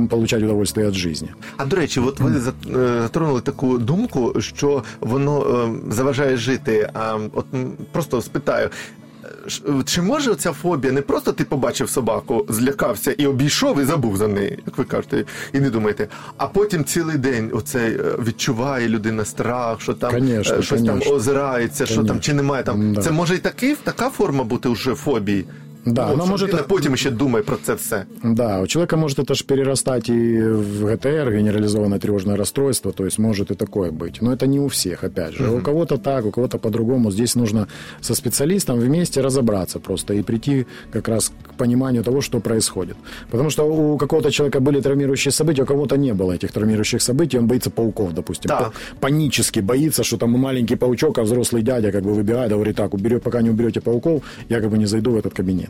получать 0.08 0.42
удовольствие 0.42 0.88
от 0.88 0.94
жизни. 0.94 1.28
А 1.56 1.64
до 1.64 1.76
речі, 1.76 2.00
от 2.00 2.20
ви 2.20 2.30
е, 2.30 2.40
затронули 3.02 3.40
таку 3.40 3.78
думку, 3.78 4.40
що 4.40 4.82
воно 5.00 5.64
е, 5.88 5.92
заважає 5.92 6.36
жити. 6.36 6.90
А 6.94 7.18
от 7.34 7.46
просто 7.92 8.22
спитаю. 8.22 8.70
Чи 9.84 10.02
може 10.02 10.34
ця 10.34 10.52
фобія 10.52 10.92
не 10.92 11.02
просто 11.02 11.32
ти 11.32 11.44
побачив 11.44 11.90
собаку, 11.90 12.46
злякався 12.48 13.12
і 13.12 13.26
обійшов 13.26 13.80
і 13.80 13.84
забув 13.84 14.16
за 14.16 14.28
неї, 14.28 14.58
як 14.66 14.78
ви 14.78 14.84
кажете, 14.84 15.24
і 15.52 15.60
не 15.60 15.70
думаєте, 15.70 16.08
а 16.36 16.46
потім 16.46 16.84
цілий 16.84 17.18
день 17.18 17.50
оцей 17.54 17.94
е, 17.94 18.02
відчуває 18.26 18.88
людина 18.88 19.24
страх, 19.24 19.80
що 19.80 19.94
там 19.94 20.10
Конечно, 20.10 20.62
щось 20.62 20.68
конечно. 20.80 21.00
там 21.00 21.12
озирається, 21.12 21.86
що 21.86 22.04
там 22.04 22.20
чи 22.20 22.34
немає 22.34 22.62
там. 22.62 22.94
Да. 22.94 23.02
Це 23.02 23.10
може 23.10 23.34
і 23.34 23.38
такий, 23.38 23.74
така 23.74 24.10
форма 24.10 24.44
бути 24.44 24.68
вже 24.68 24.94
фобії. 24.94 25.44
Да, 25.86 26.06
Ну, 26.06 26.10
вона 26.12 26.24
може 26.24 26.48
так- 26.48 26.66
потім 26.68 26.96
ще 26.96 27.10
думає 27.10 27.44
про 27.44 27.56
це 27.62 27.74
все. 27.74 28.04
Да, 28.24 28.60
у 28.60 28.66
человека 28.66 28.96
может 28.96 29.18
это 29.18 29.34
же 29.34 29.44
перерастать 29.44 30.08
и 30.08 30.42
в 30.42 30.84
ГТР, 30.84 31.30
генерализованное 31.36 31.98
тревожное 31.98 32.36
расстройство, 32.36 32.92
то 32.92 33.04
есть 33.04 33.18
может 33.18 33.50
и 33.50 33.54
такое 33.54 33.90
быть. 33.90 34.18
Но 34.20 34.32
это 34.32 34.46
не 34.46 34.60
у 34.60 34.66
всех, 34.66 35.04
опять 35.04 35.32
же. 35.34 35.48
У 35.50 35.60
кого-то 35.60 35.96
так, 35.98 36.24
у 36.26 36.30
кого-то 36.30 36.58
по-другому. 36.58 37.10
Здесь 37.10 37.36
нужно 37.36 37.66
со 38.00 38.14
специалистом 38.14 38.80
вместе 38.80 39.20
разобраться 39.22 39.78
просто 39.78 40.14
и 40.14 40.22
прийти 40.22 40.66
как 40.92 41.08
раз 41.08 41.28
к 41.28 41.54
пониманию 41.56 42.02
того, 42.04 42.20
что 42.20 42.40
происходит. 42.40 42.96
Потому 43.30 43.50
что 43.50 43.64
у 43.64 43.98
какого-то 43.98 44.30
человека 44.30 44.60
были 44.60 44.80
травмирующие 44.80 45.32
события, 45.32 45.62
у 45.62 45.66
кого-то 45.66 45.96
не 45.96 46.14
было 46.14 46.32
этих 46.32 46.52
травмирующих 46.52 47.02
событий, 47.02 47.38
он 47.38 47.46
боится 47.46 47.70
пауков, 47.70 48.12
допустим. 48.14 48.48
Па- 48.48 48.72
Панически 49.00 49.60
боится, 49.62 50.02
что 50.04 50.16
там 50.16 50.30
маленький 50.30 50.76
паучок, 50.76 51.18
а 51.18 51.22
взрослый 51.22 51.62
дядя 51.62 51.92
как 51.92 52.02
бы 52.02 52.14
выбегает, 52.14 52.52
говорит, 52.52 52.76
так, 52.76 52.94
уберет, 52.94 53.22
пока 53.22 53.42
не 53.42 53.50
уберете 53.50 53.80
пауков, 53.80 54.22
я 54.48 54.60
как 54.60 54.70
бы 54.70 54.78
не 54.78 54.86
зайду 54.86 55.10
в 55.10 55.16
этот 55.16 55.34
кабинет. 55.34 55.68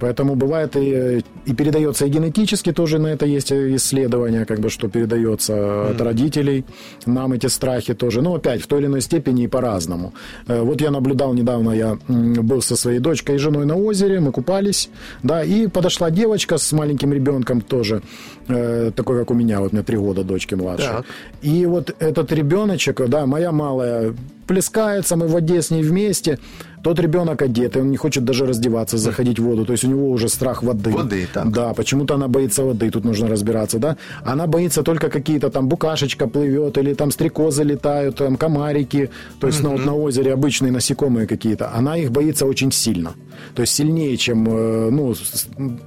Поэтому 0.00 0.34
бывает 0.34 0.76
и, 0.76 1.22
и 1.46 1.54
передается 1.54 2.06
и 2.06 2.08
генетически 2.08 2.72
тоже 2.72 2.98
на 2.98 3.08
это 3.08 3.26
есть 3.26 3.52
исследования, 3.52 4.44
как 4.44 4.60
бы 4.60 4.70
что 4.70 4.88
передается 4.88 5.90
от 5.90 6.00
родителей. 6.00 6.64
Нам 7.06 7.32
эти 7.32 7.46
страхи 7.46 7.94
тоже. 7.94 8.22
Ну, 8.22 8.34
опять, 8.34 8.62
в 8.62 8.66
той 8.66 8.80
или 8.80 8.86
иной 8.86 9.00
степени 9.00 9.44
и 9.44 9.48
по-разному. 9.48 10.12
Э, 10.46 10.62
Вот 10.62 10.80
я 10.80 10.90
наблюдал 10.90 11.34
недавно, 11.34 11.70
я 11.72 11.98
был 12.08 12.62
со 12.62 12.76
своей 12.76 12.98
дочкой 12.98 13.36
и 13.36 13.38
женой 13.38 13.66
на 13.66 13.76
озере, 13.76 14.20
мы 14.20 14.32
купались, 14.32 14.90
да, 15.22 15.42
и 15.42 15.66
подошла 15.66 16.10
девочка 16.10 16.58
с 16.58 16.72
маленьким 16.72 17.12
ребенком 17.12 17.60
тоже, 17.60 18.02
э, 18.48 18.90
такой, 18.94 19.18
как 19.18 19.30
у 19.30 19.34
меня, 19.34 19.60
вот 19.60 19.72
у 19.72 19.76
меня 19.76 19.84
три 19.84 19.96
года 19.96 20.22
дочки 20.24 20.54
младшей. 20.54 20.88
Так. 20.88 21.06
И 21.42 21.66
вот 21.66 21.94
этот 21.98 22.32
ребеночек, 22.32 23.00
да, 23.08 23.26
моя 23.26 23.52
малая 23.52 24.14
плескается, 24.46 25.16
мы 25.16 25.26
в 25.26 25.32
воде 25.32 25.60
с 25.60 25.70
ней 25.70 25.82
вместе. 25.82 26.38
Тот 26.82 27.00
ребенок 27.00 27.42
одетый, 27.42 27.82
он 27.82 27.90
не 27.90 27.96
хочет 27.96 28.24
даже 28.24 28.46
раздеваться, 28.46 28.96
заходить 28.96 29.38
в 29.38 29.42
воду. 29.42 29.64
То 29.66 29.72
есть 29.72 29.84
у 29.88 29.90
него 29.90 30.10
уже 30.10 30.28
страх 30.28 30.62
воды. 30.62 30.90
Воды, 30.90 31.26
так. 31.32 31.50
Да, 31.52 31.72
почему-то 31.74 32.14
она 32.14 32.28
боится 32.28 32.64
воды, 32.64 32.90
тут 32.90 33.04
нужно 33.04 33.28
разбираться, 33.28 33.78
да. 33.78 33.96
Она 34.24 34.46
боится 34.46 34.82
только 34.82 35.08
какие-то 35.08 35.50
там 35.50 35.68
букашечка 35.68 36.26
плывет, 36.26 36.78
или 36.78 36.94
там 36.94 37.10
стрекозы 37.10 37.64
летают, 37.64 38.16
там 38.16 38.36
комарики, 38.36 39.10
то 39.40 39.46
есть 39.46 39.62
ну, 39.62 39.70
вот 39.70 39.84
на 39.84 39.94
озере 39.94 40.32
обычные 40.32 40.72
насекомые 40.72 41.26
какие-то. 41.26 41.70
Она 41.74 41.96
их 41.96 42.10
боится 42.10 42.46
очень 42.46 42.72
сильно. 42.72 43.14
То 43.54 43.62
есть 43.62 43.74
сильнее, 43.74 44.16
чем, 44.16 44.46
э, 44.48 44.90
ну, 44.90 45.14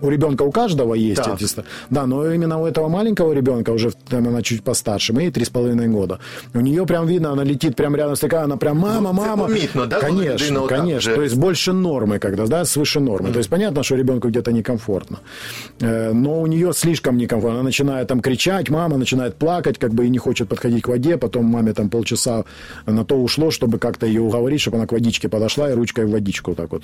у 0.02 0.10
ребенка 0.10 0.44
у 0.44 0.52
каждого 0.52 0.94
есть 0.96 1.22
Так. 1.24 1.42
эти 1.42 1.46
Да, 1.90 2.06
но 2.06 2.32
именно 2.32 2.60
у 2.62 2.66
этого 2.66 2.88
маленького 2.90 3.34
ребенка, 3.34 3.72
уже 3.72 3.92
там 4.10 4.28
она 4.28 4.42
чуть 4.42 4.64
постарше, 4.64 5.14
ей 5.14 5.32
три 5.32 5.44
с 5.46 5.50
половиной 5.50 5.88
года, 5.88 6.20
у 6.54 6.62
нее 6.62 6.86
прям 6.86 7.08
видно, 7.08 7.32
она 7.32 7.44
летит 7.44 7.76
прям 7.76 7.96
рядом 7.96 8.16
с 8.16 8.20
такая, 8.20 8.44
она 8.44 8.58
прям 8.58 8.78
мама, 8.78 9.12
Ну, 9.12 9.14
мама. 9.14 9.48
помітно, 9.48 9.86
да, 9.86 10.00
Конечно, 10.00 10.64
отак 10.64 10.80
конечно. 10.80 11.16
То 11.16 11.22
есть 11.22 11.36
больше 11.36 11.74
нормы, 11.74 12.20
когда, 12.20 12.48
да, 12.48 12.66
свыше 12.66 13.00
нормы. 13.00 13.32
То 13.32 13.38
есть 13.40 13.50
понятно, 13.50 13.84
что 13.84 13.91
ребенку 13.97 14.29
где-то 14.29 14.53
некомфортно. 14.53 15.19
Э, 15.81 16.13
Но 16.13 16.41
у 16.41 16.47
нее 16.47 16.73
слишком 16.73 17.17
некомфортно. 17.17 17.61
Она 17.61 17.63
начинает 17.63 18.09
там 18.09 18.21
кричать, 18.21 18.71
мама 18.71 18.97
начинает 18.97 19.35
плакать, 19.35 19.79
как 19.79 19.93
бы 19.93 20.07
и 20.07 20.11
не 20.11 20.19
хочет 20.19 20.49
подходить 20.49 20.83
к 20.83 20.89
воде. 20.89 21.17
Потом 21.17 21.45
маме 21.45 21.73
там 21.73 21.89
полчаса 21.89 22.45
на 22.87 23.05
то 23.05 23.17
ушло, 23.17 23.51
чтобы 23.51 23.79
как-то 23.79 24.07
ее 24.07 24.21
уговорить, 24.21 24.61
чтобы 24.61 24.77
она 24.77 24.87
к 24.87 24.93
водичке 24.93 25.29
подошла 25.29 25.71
и 25.71 25.75
ручкой 25.75 26.05
в 26.05 26.11
водичку 26.11 26.55
так 26.55 26.73
вот. 26.73 26.83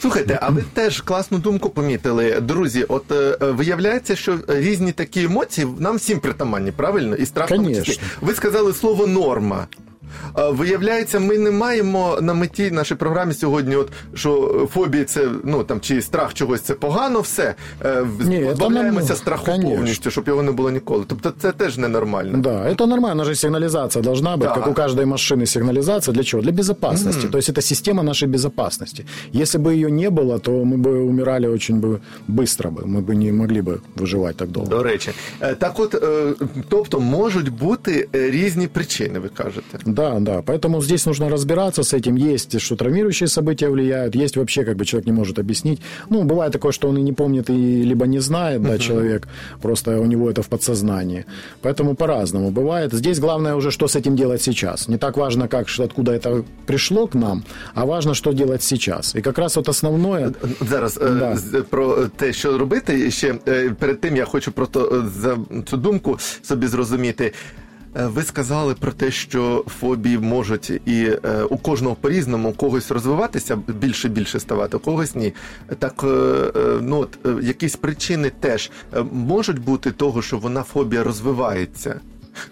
Слухайте, 0.00 0.38
а 0.42 0.50
ви 0.50 0.64
теж 0.74 1.00
класну 1.00 1.38
думку 1.38 1.70
помітили. 1.70 2.40
Друзі, 2.40 2.84
от 2.88 3.12
е, 3.12 3.38
е, 3.42 3.50
виявляється, 3.50 4.16
що 4.16 4.38
різні 4.48 4.92
такі 4.92 5.22
емоції 5.24 5.66
нам 5.78 5.96
всім 5.96 6.20
притаманні, 6.20 6.72
правильно? 6.72 7.16
І 7.16 7.26
страх 7.26 7.50
в 7.50 7.54
тому 7.54 7.68
числі. 7.68 7.82
Конечно. 7.82 8.02
Ви 8.20 8.34
сказали 8.34 8.72
слово 8.72 9.06
норма. 9.06 9.66
Е, 10.38 10.50
Виявляється, 10.50 11.20
ми 11.20 11.38
не 11.38 11.50
маємо 11.50 12.18
на 12.22 12.34
меті 12.34 12.70
нашій 12.70 12.94
програмі 12.94 13.34
сьогодні, 13.34 13.76
от 13.76 13.88
що 14.14 14.66
фобія 14.72 15.04
це 15.04 15.28
ну 15.44 15.64
там 15.64 15.80
чи 15.80 16.02
страх 16.02 16.34
чогось 16.34 16.60
це 16.60 16.74
погано, 16.74 17.20
все 17.20 17.54
Е, 17.84 18.04
Ні, 18.24 18.40
це 18.40 18.46
позбавляємося 18.46 19.08
нам- 19.08 19.16
страху 19.16 19.44
конечно. 19.46 19.70
повністю, 19.70 20.10
щоб 20.10 20.28
його 20.28 20.42
не 20.42 20.52
було 20.52 20.70
ніколи. 20.70 21.04
Тобто 21.06 21.32
це 21.38 21.52
теж 21.52 21.78
ненормально. 21.78 22.38
Да, 22.38 22.50
это 22.50 22.86
нормально, 22.86 23.12
она 23.12 23.24
же 23.24 23.34
сигнализация 23.34 24.02
должна 24.02 24.36
быть, 24.36 24.38
Да. 24.38 24.54
как 24.54 24.66
у 24.68 24.72
каждой 24.74 25.04
машины 25.04 25.46
сигнализация. 25.46 26.14
Для 26.14 26.24
чего? 26.24 26.42
Для 26.42 26.52
безопасности. 26.52 27.28
То 27.28 27.38
есть 27.38 27.50
это 27.50 27.60
система 27.62 28.02
нашей 28.02 28.28
безопасности. 28.28 29.04
Если 29.34 29.60
бы 29.60 29.72
ее 29.72 29.90
не 29.90 30.10
было, 30.10 30.38
то 30.40 30.50
мы 30.52 30.76
бы 30.82 31.08
умирали 31.08 31.48
очень 31.48 31.80
бы 31.80 31.98
быстро 32.28 32.70
бы, 32.70 32.84
мы 32.86 33.00
бы 33.04 33.14
не 33.14 33.32
могли 33.32 33.60
бы 33.62 33.78
выживать 33.96 34.36
так 34.36 34.48
долго. 34.48 34.70
До 34.70 34.82
речі, 34.82 35.10
Е, 35.40 35.54
так 35.54 35.80
от, 35.80 35.94
е, 35.94 36.32
тобто 36.68 37.00
можуть 37.00 37.48
бути 37.48 38.08
е, 38.14 38.30
різні 38.30 38.66
причини, 38.66 39.18
ви 39.18 39.28
кажете. 39.28 39.78
Да, 39.86 40.01
Да. 40.19 40.41
Поэтому 40.41 40.81
здесь 40.81 41.05
нужно 41.05 41.29
разбираться 41.29 41.83
с 41.83 41.93
этим. 41.93 42.33
Есть, 42.33 42.61
что 42.61 42.75
травмирующие 42.75 43.27
события 43.27 43.69
влияют, 43.69 44.15
есть 44.15 44.37
вообще, 44.37 44.63
как 44.63 44.75
бы 44.77 44.85
человек 44.85 45.07
не 45.07 45.13
может 45.13 45.39
объяснить. 45.39 45.81
Ну, 46.09 46.23
бывает 46.23 46.51
такое, 46.53 46.71
что 46.71 46.89
он 46.89 46.97
и 46.97 47.01
не 47.01 47.13
помнит, 47.13 47.49
и 47.49 47.83
либо 47.83 48.05
не 48.07 48.19
знает, 48.19 48.61
да, 48.61 48.77
человек, 48.77 49.27
просто 49.61 49.99
у 49.99 50.05
него 50.05 50.29
это 50.29 50.41
в 50.41 50.47
подсознании. 50.47 51.25
Поэтому 51.61 51.95
по-разному 51.95 52.51
бывает. 52.51 52.93
Здесь 52.93 53.19
главное 53.19 53.55
уже, 53.55 53.71
что 53.71 53.87
с 53.87 53.95
этим 53.95 54.15
делать 54.15 54.41
сейчас. 54.41 54.87
Не 54.87 54.97
так 54.97 55.17
важно, 55.17 55.47
как, 55.47 55.67
откуда 55.79 56.11
это 56.11 56.43
пришло 56.65 57.07
к 57.07 57.15
нам, 57.15 57.43
а 57.75 57.85
важно, 57.85 58.13
что 58.13 58.33
делать 58.33 58.63
сейчас. 58.63 59.15
И 59.15 59.21
как 59.21 59.37
раз 59.37 59.55
вот 59.55 59.69
основное... 59.69 60.33
Зараз 60.69 60.99
Да. 61.03 61.37
про 61.69 62.05
те, 62.17 62.33
що 62.33 62.57
робити. 62.57 63.11
Ще 63.11 63.33
перед 63.79 64.01
тим 64.01 64.15
я 64.15 64.25
хочу 64.25 64.51
просто 64.51 65.03
за 65.15 65.37
цю 65.69 65.77
думку 65.77 66.17
собі 66.41 66.67
зрозуміти. 66.67 67.33
Е, 67.95 68.05
Ви 68.05 68.23
сказали 68.23 68.73
про 68.73 68.91
те, 68.91 69.11
що 69.11 69.65
фобії 69.79 70.17
можуть 70.17 70.69
і 70.69 71.17
е, 71.25 71.43
у 71.43 71.57
кожного 71.57 71.95
по-різному 71.95 72.49
у 72.49 72.53
когось 72.53 72.91
розвиватися, 72.91 73.55
більше 73.55 74.09
більше 74.09 74.39
ставати, 74.39 74.77
у 74.77 74.79
когось 74.79 75.15
ні. 75.15 75.33
Так, 75.79 76.03
е, 76.03 76.51
ну 76.81 76.99
от 76.99 77.43
якісь 77.43 77.75
причини 77.75 78.31
теж 78.39 78.71
можуть 79.11 79.59
бути 79.59 79.91
того, 79.91 80.21
що 80.21 80.37
вона 80.37 80.63
фобія 80.63 81.03
розвивається. 81.03 81.99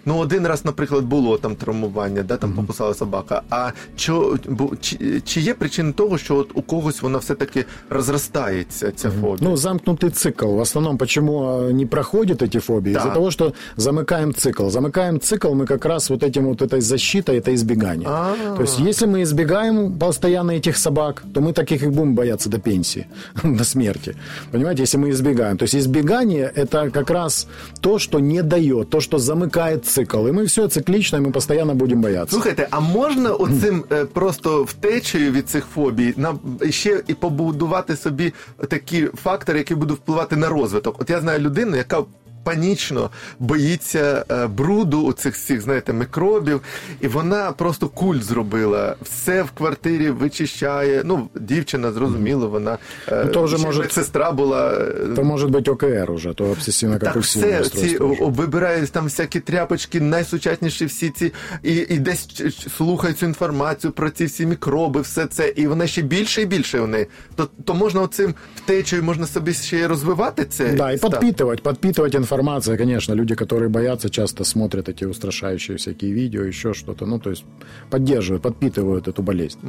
Ну, 0.05 0.19
один 0.19 0.47
раз, 0.47 0.65
наприклад, 0.65 1.05
було 1.05 1.37
там 1.37 1.55
травмування, 1.55 2.23
да, 2.23 2.37
там 2.37 2.53
покусала 2.53 2.93
собака. 2.93 3.41
А 3.49 3.71
що, 3.95 4.37
бу- 4.47 4.75
чи, 4.81 5.21
чи 5.25 5.41
є 5.41 5.53
причини 5.53 5.91
того, 5.91 6.17
що 6.17 6.35
от 6.35 6.49
у 6.53 6.61
когось 6.61 7.01
вона 7.01 7.17
все-таки 7.17 7.65
розростається, 7.89 8.91
ця 8.95 9.09
фобія? 9.09 9.37
Ну, 9.41 9.55
замкнутый 9.55 10.09
цикл. 10.09 10.45
В 10.45 10.59
основном, 10.59 10.97
почему 10.97 11.43
а, 11.43 11.71
не 11.73 11.85
проходят 11.85 12.41
эти 12.41 12.59
фобии? 12.59 12.91
Из-за 12.93 13.07
Да. 13.07 13.13
того, 13.13 13.31
что 13.31 13.53
замыкаем 13.77 14.33
цикл. 14.33 14.63
Замыкаем 14.67 15.19
цикл 15.19 15.47
мы 15.47 15.65
как 15.65 15.85
раз 15.85 16.09
вот 16.09 16.23
этим 16.23 16.45
вот 16.45 16.61
этой 16.61 16.81
защитой, 16.81 17.37
это 17.39 17.53
избегание. 17.53 18.07
А. 18.09 18.33
То 18.55 18.61
есть, 18.63 18.79
если 18.79 19.07
мы 19.07 19.21
избегаем 19.21 19.93
постоянно 19.99 20.51
этих 20.51 20.77
собак, 20.77 21.23
то 21.33 21.41
мы 21.41 21.53
таких 21.53 21.83
и 21.83 21.87
будем 21.87 22.15
бояться 22.15 22.49
до 22.49 22.59
пенсии, 22.59 23.05
до 23.43 23.63
смерти. 23.63 24.15
Понимаете, 24.51 24.81
если 24.83 24.99
мы 24.99 25.09
избегаем. 25.09 25.57
То 25.57 25.63
есть, 25.65 25.75
избегание – 25.75 26.55
это 26.55 26.91
как 26.91 27.09
раз 27.09 27.47
то, 27.81 27.99
что 27.99 28.19
не 28.19 28.43
дает, 28.43 28.89
то, 28.89 28.99
что 29.01 29.17
замыкает 29.17 29.70
цикл. 29.78 30.26
И 30.26 30.32
мы 30.32 30.46
все 30.46 30.68
циклично, 30.68 31.16
и 31.16 31.20
мы 31.20 31.32
постоянно 31.32 31.74
будем 31.74 32.00
бояться. 32.00 32.34
Слухайте, 32.34 32.68
а 32.70 32.80
можна 32.80 33.32
оцим 33.32 33.84
е, 33.92 34.04
просто 34.04 34.62
втечею 34.64 35.32
від 35.32 35.48
цих 35.48 35.64
фобій 35.74 36.14
нам 36.16 36.38
ще 36.70 37.02
і 37.06 37.14
побудувати 37.14 37.96
собі 37.96 38.32
такі 38.68 39.08
фактори, 39.22 39.58
які 39.58 39.74
будуть 39.74 39.98
впливати 39.98 40.36
на 40.36 40.48
розвиток? 40.48 41.00
От 41.00 41.10
я 41.10 41.20
знаю 41.20 41.40
людину, 41.40 41.76
яка 41.76 42.04
панічно 42.43 43.09
боїться 43.39 44.25
е, 44.31 44.47
бруду 44.47 45.01
у 45.01 45.13
цих 45.13 45.35
всіх, 45.35 45.61
знаєте, 45.61 45.93
мікробів, 45.93 46.61
і 47.01 47.07
вона 47.07 47.51
просто 47.51 47.87
культ 47.89 48.23
зробила. 48.23 48.95
Все 49.01 49.43
в 49.43 49.51
квартирі 49.51 50.09
вичищає. 50.09 51.01
Ну, 51.05 51.29
дівчина, 51.35 51.91
зрозуміло, 51.91 52.47
вона 52.49 52.77
е, 53.07 53.23
Ну, 53.25 53.31
то 53.31 53.43
вже 53.43 53.57
ще 53.57 53.65
може- 53.65 53.81
медсестра 53.81 54.31
була. 54.31 54.71
е, 54.73 54.77
Это 55.05 55.23
может 55.23 55.49
быть 55.51 55.69
ОКР 55.71 56.11
уже, 56.11 56.33
то 56.33 56.43
так, 56.43 56.57
обсессивно-компульсивное 56.57 57.21
все 57.21 57.41
ці 57.41 57.57
расстройство. 57.57 58.07
уже. 58.07 58.23
о- 58.23 58.29
вибирають 58.29 58.91
там 58.91 59.03
всякі 59.03 59.39
тряпочки, 59.39 60.01
найсучасніші 60.01 60.85
всі 60.85 61.09
ці, 61.09 61.33
і, 61.63 61.73
і 61.89 61.97
десь 61.99 62.27
ч- 62.27 62.51
ч- 62.51 62.69
слухають 62.69 63.17
цю 63.17 63.25
інформацію 63.25 63.91
про 63.93 64.09
ці 64.09 64.25
всі 64.25 64.45
мікроби, 64.45 65.01
все 65.01 65.25
це, 65.25 65.53
і 65.55 65.67
вона 65.67 65.87
ще 65.87 66.01
більше 66.01 66.41
і 66.41 66.45
більше 66.45 66.79
в 66.79 66.87
неї. 66.87 67.07
То, 67.35 67.49
то 67.65 67.73
можна 67.73 68.01
оцим 68.01 68.33
втечею, 68.55 69.03
можна 69.03 69.27
собі 69.27 69.53
ще 69.53 69.77
й 69.79 69.85
розвивати 69.85 70.45
це. 70.45 70.73
Да, 70.73 70.93
и 70.93 70.97
стан. 70.97 71.11
подпитывать, 71.11 71.61
подпитывать 71.61 72.15
информация, 72.31 72.77
конечно. 72.77 73.15
Люди, 73.15 73.35
которые 73.35 73.69
боятся, 73.69 74.09
часто 74.09 74.43
смотрят 74.43 74.89
эти 74.89 75.05
устрашающие 75.05 75.77
всякие 75.77 76.11
видео, 76.11 76.43
еще 76.43 76.73
что-то. 76.73 77.05
Ну, 77.05 77.19
то 77.19 77.29
есть 77.29 77.45
поддерживают, 77.89 78.43
подпитывают 78.43 79.07
эту 79.07 79.21
болезнь. 79.21 79.59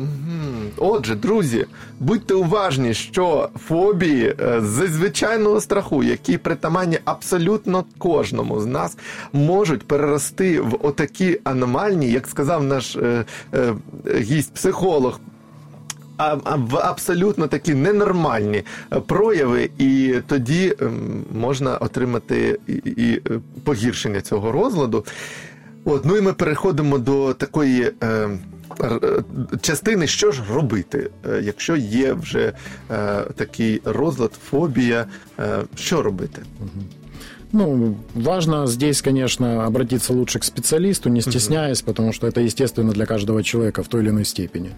Отже, 0.76 1.14
друзі, 1.14 1.66
будьте 2.00 2.34
уважні, 2.34 2.94
що 2.94 3.48
фобії 3.68 4.34
е, 4.40 4.60
з 4.60 4.88
звичайного 4.88 5.60
страху, 5.60 6.02
які 6.02 6.38
притаманні 6.38 6.98
абсолютно 7.04 7.84
кожному 7.98 8.60
з 8.60 8.66
нас, 8.66 8.98
можуть 9.32 9.82
перерости 9.82 10.60
в 10.60 10.78
отакі 10.82 11.40
аномальні, 11.44 12.10
як 12.10 12.26
сказав 12.26 12.64
наш 12.64 12.96
е, 12.96 13.24
е, 13.54 13.74
гість, 14.14 14.54
психолог. 14.54 15.20
а, 16.17 16.37
а 16.43 16.55
в 16.55 16.77
абсолютно 16.77 17.47
такі 17.47 17.73
ненормальні 17.73 18.63
е, 18.93 18.99
прояви, 18.99 19.69
і 19.77 20.15
тоді 20.27 20.75
ем, 20.79 21.23
можна 21.33 21.77
отримати 21.77 22.59
і, 22.67 22.73
і 22.73 23.21
е, 23.29 23.39
погіршення 23.63 24.21
цього 24.21 24.51
розладу. 24.51 25.05
От, 25.85 26.05
ну 26.05 26.17
і 26.17 26.21
ми 26.21 26.33
переходимо 26.33 26.97
до 26.97 27.33
такої 27.33 27.91
е, 28.03 28.07
е, 28.07 28.99
частини, 29.61 30.07
що 30.07 30.31
ж 30.31 30.41
робити, 30.53 31.09
якщо 31.41 31.75
є 31.75 32.13
вже 32.13 32.53
е, 32.91 33.21
такий 33.35 33.81
розлад, 33.85 34.31
фобія, 34.49 35.05
е, 35.39 35.59
що 35.75 36.01
робити? 36.01 36.41
Ну, 37.53 37.95
важно 38.15 38.65
здесь, 38.65 39.03
конечно, 39.03 39.65
обратиться 39.65 40.11
лучше 40.11 40.39
к 40.39 40.43
специалисту, 40.43 41.09
не 41.09 41.21
стесняясь, 41.21 41.83
потому 41.83 42.11
что 42.11 42.25
это 42.25 42.41
естественно 42.41 42.91
для 42.91 43.05
каждого 43.05 43.43
человека 43.43 43.83
в 43.83 43.87
той 43.87 44.01
или 44.01 44.09
иной 44.09 44.25
степени. 44.25 44.71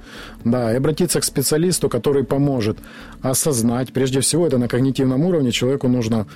Да, 0.44 0.74
и 0.74 0.76
обратиться 0.76 1.22
к 1.22 1.24
специалисту, 1.24 1.88
который 1.88 2.26
поможет 2.26 2.78
осознать, 3.22 3.94
прежде 3.94 4.20
всего, 4.20 4.46
это 4.46 4.58
на 4.58 4.68
когнитивном 4.68 5.24
уровне 5.24 5.54
человеку 5.54 5.88
нужно 5.88 6.28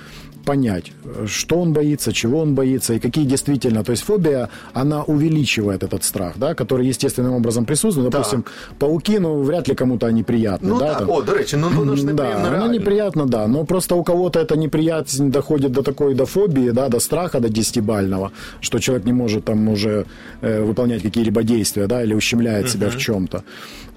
понять, 0.44 0.92
что 1.26 1.60
он 1.60 1.72
боится, 1.72 2.12
чего 2.12 2.38
он 2.40 2.54
боится 2.54 2.94
и 2.94 2.98
какие 2.98 3.24
действительно, 3.24 3.82
то 3.84 3.92
есть 3.92 4.02
фобия, 4.04 4.48
она 4.74 5.02
увеличивает 5.02 5.82
этот 5.82 6.04
страх, 6.04 6.32
да, 6.36 6.54
который 6.54 6.86
естественным 6.86 7.32
образом 7.34 7.64
присутствует. 7.64 8.10
Допустим, 8.10 8.44
пауки, 8.78 9.18
ну, 9.18 9.42
вряд 9.42 9.68
ли 9.68 9.74
кому-то 9.74 10.06
они 10.06 10.22
приятны, 10.22 10.68
Ну 10.68 10.78
да, 10.78 10.86
так, 10.86 10.98
там. 10.98 11.10
о, 11.10 11.22
до 11.22 11.32
речі, 11.34 11.56
ну 11.56 11.68
воно 11.68 11.96
ж 11.96 12.02
Да, 12.04 12.12
неприємно. 12.12 12.46
оно 12.46 12.50
реально. 12.56 12.72
неприятно, 12.72 13.26
да. 13.26 13.46
Но 13.48 13.64
просто 13.64 13.94
у 13.96 14.04
кого-то 14.04 14.40
эта 14.40 14.56
неприязнь 14.56 15.30
доходит 15.30 15.72
до 15.72 15.82
такой 15.82 16.14
до 16.14 16.26
фобии, 16.26 16.70
да, 16.70 16.88
до 16.88 17.00
страха, 17.00 17.40
до 17.40 17.48
десятибального, 17.48 18.30
что 18.60 18.78
человек 18.78 19.06
не 19.06 19.12
может 19.12 19.44
там 19.44 19.68
уже 19.68 20.04
э, 20.42 20.62
выполнять 20.62 21.02
какие-либо 21.02 21.42
действия, 21.42 21.86
да, 21.86 22.02
или 22.02 22.14
ущемляет 22.14 22.70
себя 22.70 22.88
в 22.88 22.96
чем-то. 22.96 23.42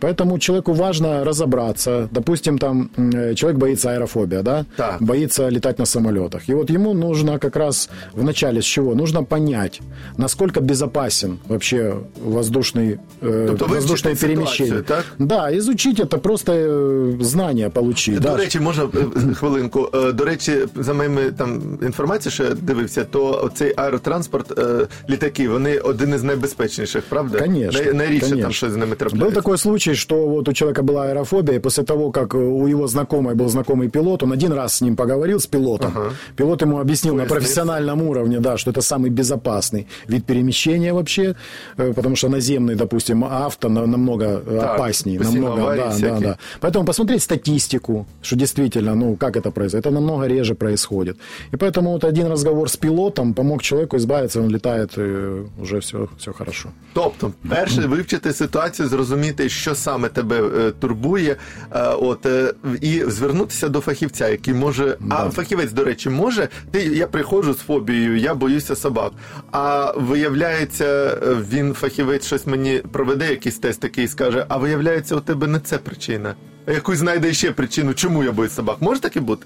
Поэтому 0.03 0.39
человеку 0.39 0.73
важно 0.73 1.25
разобраться. 1.25 2.09
Допустим, 2.13 2.59
там 2.59 2.91
м, 2.99 3.11
э, 3.11 3.35
человек 3.35 3.59
боится 3.59 3.91
аэрофобия, 3.91 4.43
да, 4.43 4.65
Так. 4.77 4.97
боится 5.03 5.51
летать 5.51 5.79
на 5.79 5.87
самолетах. 5.87 6.49
И 6.49 6.55
вот 6.55 6.71
ему 6.71 6.95
нужно 6.95 7.39
как 7.39 7.57
раз 7.57 7.91
в 8.15 8.23
начале 8.25 8.59
с 8.59 8.65
чего? 8.65 8.95
Нужно 8.95 9.25
понять, 9.25 9.81
насколько 10.17 10.61
безопасен 10.61 11.39
вообще 11.49 11.95
воздушный, 12.27 12.99
э, 13.23 13.47
Тобто 13.47 13.65
вивчити 13.65 13.75
воздушное 13.75 14.15
ситуацію, 14.17 14.29
перемещение. 14.37 14.83
так? 14.83 15.05
Да, 15.19 15.57
изучить 15.57 16.01
это 16.01 16.19
просто 16.19 16.53
э, 16.53 17.23
знания 17.23 17.69
получить. 17.71 18.15
До 18.21 18.29
да. 18.29 18.37
речі, 18.37 18.61
можна 18.61 18.85
е, 19.31 19.35
хвилинку. 19.35 19.89
Е, 19.95 20.13
До 20.13 20.25
речі, 20.25 20.53
за 20.77 20.95
моїми 20.95 21.31
там 21.31 21.79
інформацією, 21.83 22.31
що 22.35 22.45
я 22.45 22.51
дивився, 22.51 23.05
то 23.05 23.51
цей 23.55 23.75
аеротранспорт, 23.77 24.59
е, 24.59 24.87
літаки, 25.11 25.49
вони 25.49 25.79
один 25.79 26.15
із 26.15 26.23
найбезпечніших, 26.23 27.03
правда? 27.09 27.39
Конечно. 27.39 27.83
Най- 27.83 27.93
Найрідше 27.95 28.21
там 28.21 28.31
конечно. 28.31 28.53
щось 28.53 28.73
з 28.73 28.77
ними 28.77 28.93
Был 28.95 28.97
трапляється. 28.99 29.35
такой 29.41 29.59
случай, 29.59 29.92
что 29.93 30.29
вот 30.29 30.49
у 30.49 30.53
человека 30.53 30.83
была 30.83 31.05
аэрофобия, 31.09 31.57
и 31.57 31.59
после 31.59 31.85
того, 31.85 32.11
как 32.11 32.35
у 32.35 32.67
его 32.67 32.87
знакомой 32.87 33.35
был 33.35 33.49
знакомый 33.49 33.89
пилот, 33.89 34.23
он 34.23 34.33
один 34.33 34.53
раз 34.53 34.73
с 34.75 34.81
ним 34.81 34.97
поговорил, 34.97 35.39
с 35.39 35.47
пилотом. 35.47 35.93
Пилот 36.37 36.63
ему 36.63 36.79
объяснил 36.79 37.15
на 37.15 37.19
Пояснил. 37.25 37.37
профессиональном 37.37 38.03
уровне, 38.03 38.41
да, 38.41 38.57
что 38.57 38.71
это 38.71 38.81
самый 38.81 39.11
безопасный 39.11 39.87
вид 40.09 40.25
перемещения 40.25 40.93
вообще, 40.93 41.35
э, 41.79 41.93
потому 41.93 42.17
что 42.17 42.29
наземный, 42.29 42.75
допустим, 42.77 43.25
авто 43.25 43.69
на- 43.69 43.87
намного 43.87 44.25
э, 44.25 44.61
Так, 44.61 44.75
опаснее. 44.75 45.19
постійно 45.19 45.41
Намного, 45.49 45.63
аварії 45.63 45.85
да, 45.85 45.91
да, 45.91 45.95
всякі. 46.15 46.25
да. 46.25 46.37
Поэтому 46.61 46.85
посмотреть 46.85 47.23
статистику, 47.23 48.07
что 48.23 48.37
действительно, 48.37 48.95
ну, 48.95 49.17
как 49.17 49.37
это 49.37 49.51
происходит. 49.51 49.87
Это 49.87 49.91
намного 49.93 50.29
реже 50.29 50.55
происходит. 50.55 51.17
И 51.55 51.57
поэтому 51.57 51.83
вот 51.93 52.05
один 52.05 52.27
разговор 52.29 52.69
с 52.69 52.77
пилотом 52.77 53.35
помог 53.35 53.63
человеку 53.63 53.97
избавиться, 53.97 54.41
он 54.41 54.49
летает, 54.51 54.99
и 54.99 55.43
уже 55.63 55.79
все, 55.79 56.09
все 56.19 56.33
хорошо. 56.33 56.69
Тобто, 56.95 57.33
перше, 57.51 57.81
вивчити 57.81 58.33
ситуацію, 58.33 58.89
зрозуміти, 58.89 59.49
що 59.49 59.75
саме 59.84 60.10
тебе 60.10 60.42
е, 60.58 60.72
турбує, 60.72 61.36
е, 61.72 61.84
от 61.84 62.26
е, 62.26 62.54
і 62.82 63.04
звернутися 63.08 63.70
до 63.70 63.80
фахівця, 63.80 64.30
який 64.30 64.54
може. 64.54 64.98
А 65.10 65.30
фахівець, 65.30 65.72
до 65.72 65.84
речі, 65.84 66.10
може. 66.10 66.48
Ти 66.72 66.84
я 66.84 67.08
приходжу 67.08 67.54
з 67.54 67.58
фобією, 67.58 68.18
я 68.18 68.36
боюся 68.36 68.76
собак. 68.76 69.12
А 69.52 69.94
виявляється, 69.98 71.18
він 71.52 71.74
фахівець 71.74 72.26
щось 72.26 72.48
мені 72.48 72.82
проведе, 72.92 73.30
якийсь 73.30 73.58
тест 73.58 73.80
такий 73.80 74.06
і 74.06 74.08
скаже: 74.08 74.46
а 74.50 74.58
виявляється, 74.58 75.16
у 75.16 75.20
тебе 75.20 75.48
не 75.48 75.60
це 75.60 75.78
причина. 75.78 76.36
Якусь 76.68 76.98
знайде 76.98 77.34
ще 77.34 77.52
причину, 77.52 77.94
чому 77.94 78.24
я 78.24 78.32
боюсь 78.32 78.54
собак. 78.54 78.78
Може 78.80 79.02
таке 79.02 79.20
бути? 79.20 79.46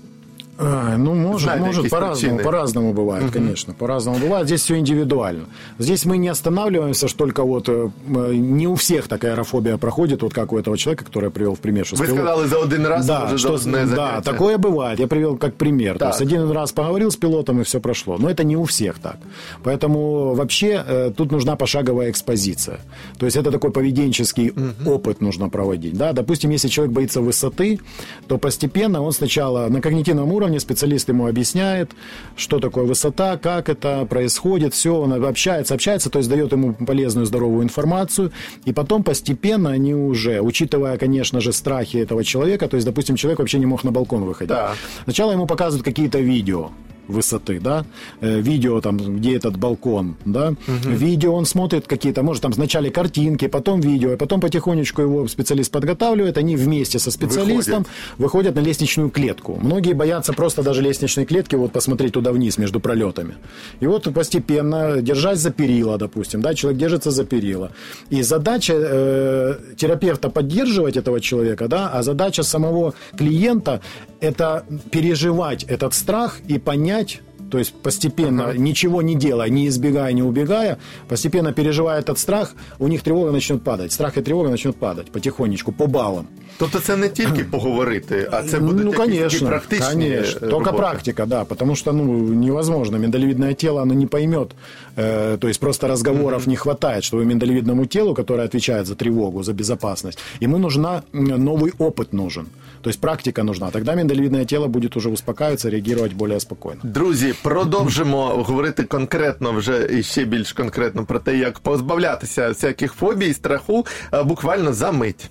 А, 0.59 0.97
Ну, 0.97 1.13
может, 1.13 1.41
Знаю 1.43 1.65
может 1.65 1.89
по-разному, 1.89 2.39
по-разному 2.39 2.93
бывает, 2.93 3.31
конечно, 3.31 3.73
по-разному 3.73 4.17
бывает. 4.17 4.47
Здесь 4.47 4.61
все 4.61 4.77
индивидуально. 4.77 5.45
Здесь 5.77 6.05
мы 6.05 6.17
не 6.17 6.29
останавливаемся, 6.29 7.07
что 7.07 7.17
только 7.19 7.43
вот 7.43 7.69
э, 7.69 7.89
э, 8.07 8.33
не 8.33 8.67
у 8.67 8.75
всех 8.75 9.07
такая 9.07 9.33
аэрофобия 9.33 9.77
проходит, 9.77 10.23
вот 10.23 10.33
как 10.33 10.53
у 10.53 10.57
этого 10.57 10.77
человека, 10.77 11.05
который 11.05 11.25
я 11.25 11.31
привел 11.31 11.53
в 11.55 11.59
пример. 11.59 11.85
Что 11.85 11.97
с 11.97 11.99
Ви 11.99 12.07
пилот- 12.07 12.15
сказали 12.15 12.47
за 12.47 12.63
один 12.63 12.85
раз, 12.87 13.05
да, 13.05 13.37
что, 13.37 13.59
да, 13.95 14.21
такое 14.21 14.57
бывает. 14.57 14.99
Я 14.99 15.07
привел 15.07 15.37
как 15.37 15.55
пример. 15.55 15.97
Так. 15.99 15.99
То 15.99 16.07
есть 16.07 16.21
один 16.33 16.51
раз 16.51 16.71
поговорил 16.71 17.11
с 17.11 17.15
пилотом 17.17 17.61
и 17.61 17.63
все 17.63 17.79
прошло. 17.79 18.17
Но 18.17 18.29
это 18.29 18.43
не 18.43 18.57
у 18.57 18.63
всех 18.63 18.97
так. 18.99 19.17
Поэтому 19.63 20.33
вообще 20.33 20.83
э, 20.87 21.11
тут 21.15 21.31
нужна 21.31 21.55
пошаговая 21.55 22.09
экспозиция. 22.09 22.79
То 23.19 23.25
есть 23.25 23.37
это 23.37 23.51
такой 23.51 23.71
поведенческий 23.71 24.53
опыт 24.85 25.21
нужно 25.21 25.49
проводить. 25.49 25.97
Да? 25.97 26.13
Допустим, 26.13 26.49
если 26.49 26.67
человек 26.67 26.93
боится 26.93 27.21
высоты, 27.21 27.79
то 28.27 28.37
постепенно 28.37 29.01
он 29.03 29.11
сначала 29.11 29.67
на 29.67 29.81
когнитивном 29.81 30.31
уровне 30.31 30.46
специалист 30.59 31.09
ему 31.09 31.27
объясняет, 31.27 31.91
что 32.35 32.59
такое 32.59 32.85
высота, 32.85 33.37
как 33.37 33.69
это 33.69 34.05
происходит, 34.05 34.73
все, 34.73 34.95
он 34.95 35.13
общается, 35.25 35.73
общается, 35.73 36.09
то 36.09 36.19
есть 36.19 36.29
дает 36.29 36.51
ему 36.51 36.73
полезную, 36.73 37.25
здоровую 37.25 37.63
информацию, 37.63 38.31
и 38.65 38.73
потом 38.73 39.03
постепенно 39.03 39.71
они 39.71 39.93
уже, 39.93 40.41
учитывая, 40.41 40.97
конечно 40.97 41.41
же, 41.41 41.51
страхи 41.51 41.97
этого 41.97 42.23
человека, 42.23 42.67
то 42.67 42.75
есть, 42.75 42.85
допустим, 42.85 43.15
человек 43.15 43.39
вообще 43.39 43.59
не 43.59 43.65
мог 43.65 43.83
на 43.83 43.91
балкон 43.91 44.23
выходить. 44.23 44.49
Да. 44.49 44.73
Сначала 45.03 45.33
ему 45.33 45.45
показывают 45.45 45.83
какие-то 45.83 46.19
видео, 46.19 46.71
высоты, 47.07 47.59
да, 47.59 47.85
э, 48.21 48.39
видео 48.39 48.81
там, 48.81 48.97
где 48.97 49.35
этот 49.35 49.57
балкон, 49.57 50.15
да, 50.25 50.53
видео 50.67 51.33
он 51.33 51.45
смотрит 51.45 51.87
какие-то, 51.87 52.23
может 52.23 52.43
там 52.43 52.53
сначала 52.53 52.89
картинки, 52.89 53.47
потом 53.47 53.79
видео, 53.81 54.13
и 54.13 54.17
потом 54.17 54.41
потихонечку 54.41 55.01
его 55.01 55.27
специалист 55.27 55.71
подготавливает, 55.71 56.37
они 56.37 56.55
вместе 56.55 56.99
со 56.99 57.11
специалистом 57.11 57.85
выходят, 58.17 58.55
на 58.55 58.59
лестничную 58.59 59.09
клетку. 59.09 59.57
Многие 59.61 59.93
боятся 59.93 60.33
просто 60.33 60.63
даже 60.63 60.81
лестничной 60.81 61.25
клетки 61.25 61.55
вот 61.55 61.71
посмотреть 61.71 62.13
туда 62.13 62.31
вниз 62.31 62.57
между 62.57 62.79
пролетами. 62.79 63.35
И 63.79 63.87
вот 63.87 64.13
постепенно, 64.13 65.01
держась 65.01 65.39
за 65.39 65.51
перила, 65.51 65.97
допустим, 65.97 66.41
да, 66.41 66.53
человек 66.53 66.79
держится 66.79 67.11
за 67.11 67.25
перила. 67.25 67.71
И 68.09 68.23
задача 68.23 68.73
э, 68.75 69.55
терапевта 69.75 70.29
поддерживать 70.29 70.97
этого 70.97 71.19
человека, 71.19 71.67
да, 71.67 71.89
а 71.89 72.03
задача 72.03 72.43
самого 72.43 72.93
клиента 73.17 73.81
это 74.19 74.65
переживать 74.91 75.63
этот 75.63 75.93
страх 75.93 76.39
и 76.47 76.57
понять, 76.57 76.96
понять, 76.97 77.21
то 77.50 77.58
есть 77.58 77.74
постепенно, 77.82 78.44
Ага. 78.44 78.58
ничего 78.58 79.02
не 79.02 79.14
делая, 79.14 79.50
не 79.50 79.66
избегая, 79.66 80.12
не 80.14 80.22
убегая, 80.22 80.76
постепенно 81.08 81.52
переживая 81.52 82.00
этот 82.00 82.18
страх, 82.18 82.54
у 82.78 82.88
них 82.88 83.02
тревога 83.02 83.30
начнет 83.32 83.62
падать. 83.62 83.92
Страх 83.92 84.16
и 84.16 84.22
тревога 84.22 84.48
начнут 84.50 84.76
падать 84.76 85.10
потихонечку, 85.12 85.72
по 85.72 85.86
баллам. 85.86 86.26
Тобто 86.58 86.78
це 86.80 86.96
не 86.96 87.08
тільки 87.08 87.44
поговорити, 87.44 88.28
а 88.32 88.42
це 88.42 88.58
будуть 88.58 88.84
ну, 88.84 88.90
якісь 88.90 88.98
такі 89.06 89.16
конечно, 89.18 89.48
практичні 89.48 89.86
конечно. 90.10 90.46
е, 90.46 90.50
Только 90.50 90.64
роботи. 90.70 90.76
практика, 90.76 91.26
да, 91.26 91.44
потому 91.44 91.76
что, 91.76 91.92
ну, 91.92 92.04
невозможно. 92.34 92.98
Миндалевидное 92.98 93.54
тело, 93.54 93.82
оно 93.82 93.94
не 93.94 94.06
поймет. 94.06 94.48
Э, 94.96 95.38
то 95.38 95.48
есть 95.48 95.60
просто 95.60 95.88
разговоров 95.88 96.46
не 96.46 96.56
хватает, 96.56 97.04
чтобы 97.04 97.24
миндалевидному 97.24 97.86
телу, 97.86 98.14
которое 98.14 98.44
отвечает 98.46 98.86
за 98.86 98.94
тревогу, 98.94 99.42
за 99.42 99.52
безопасность, 99.52 100.18
ему 100.42 100.58
нужна 100.58 101.02
м, 101.14 101.44
новый 101.44 101.72
опыт 101.78 102.12
нужен. 102.12 102.46
То 102.82 102.90
есть 102.90 103.00
практика 103.00 103.42
нужна. 103.42 103.70
Тогда 103.70 103.94
миндалевидное 103.94 104.44
тело 104.44 104.66
будет 104.68 104.96
уже 104.96 105.08
успокаиваться, 105.08 105.70
реагировать 105.70 106.12
более 106.12 106.40
спокойно. 106.40 106.80
Друзі, 106.82 107.34
продовжимо 107.42 108.26
говорити 108.26 108.84
конкретно 108.84 109.52
вже 109.52 109.86
і 109.90 110.02
ще 110.02 110.24
більш 110.24 110.52
конкретно 110.52 111.04
про 111.04 111.18
те, 111.18 111.36
як 111.36 111.58
позбавлятися 111.58 112.48
всяких 112.48 112.92
фобій, 112.92 113.34
страху 113.34 113.86
е, 114.14 114.22
буквально 114.22 114.72
за 114.72 114.92
мить. 114.92 115.30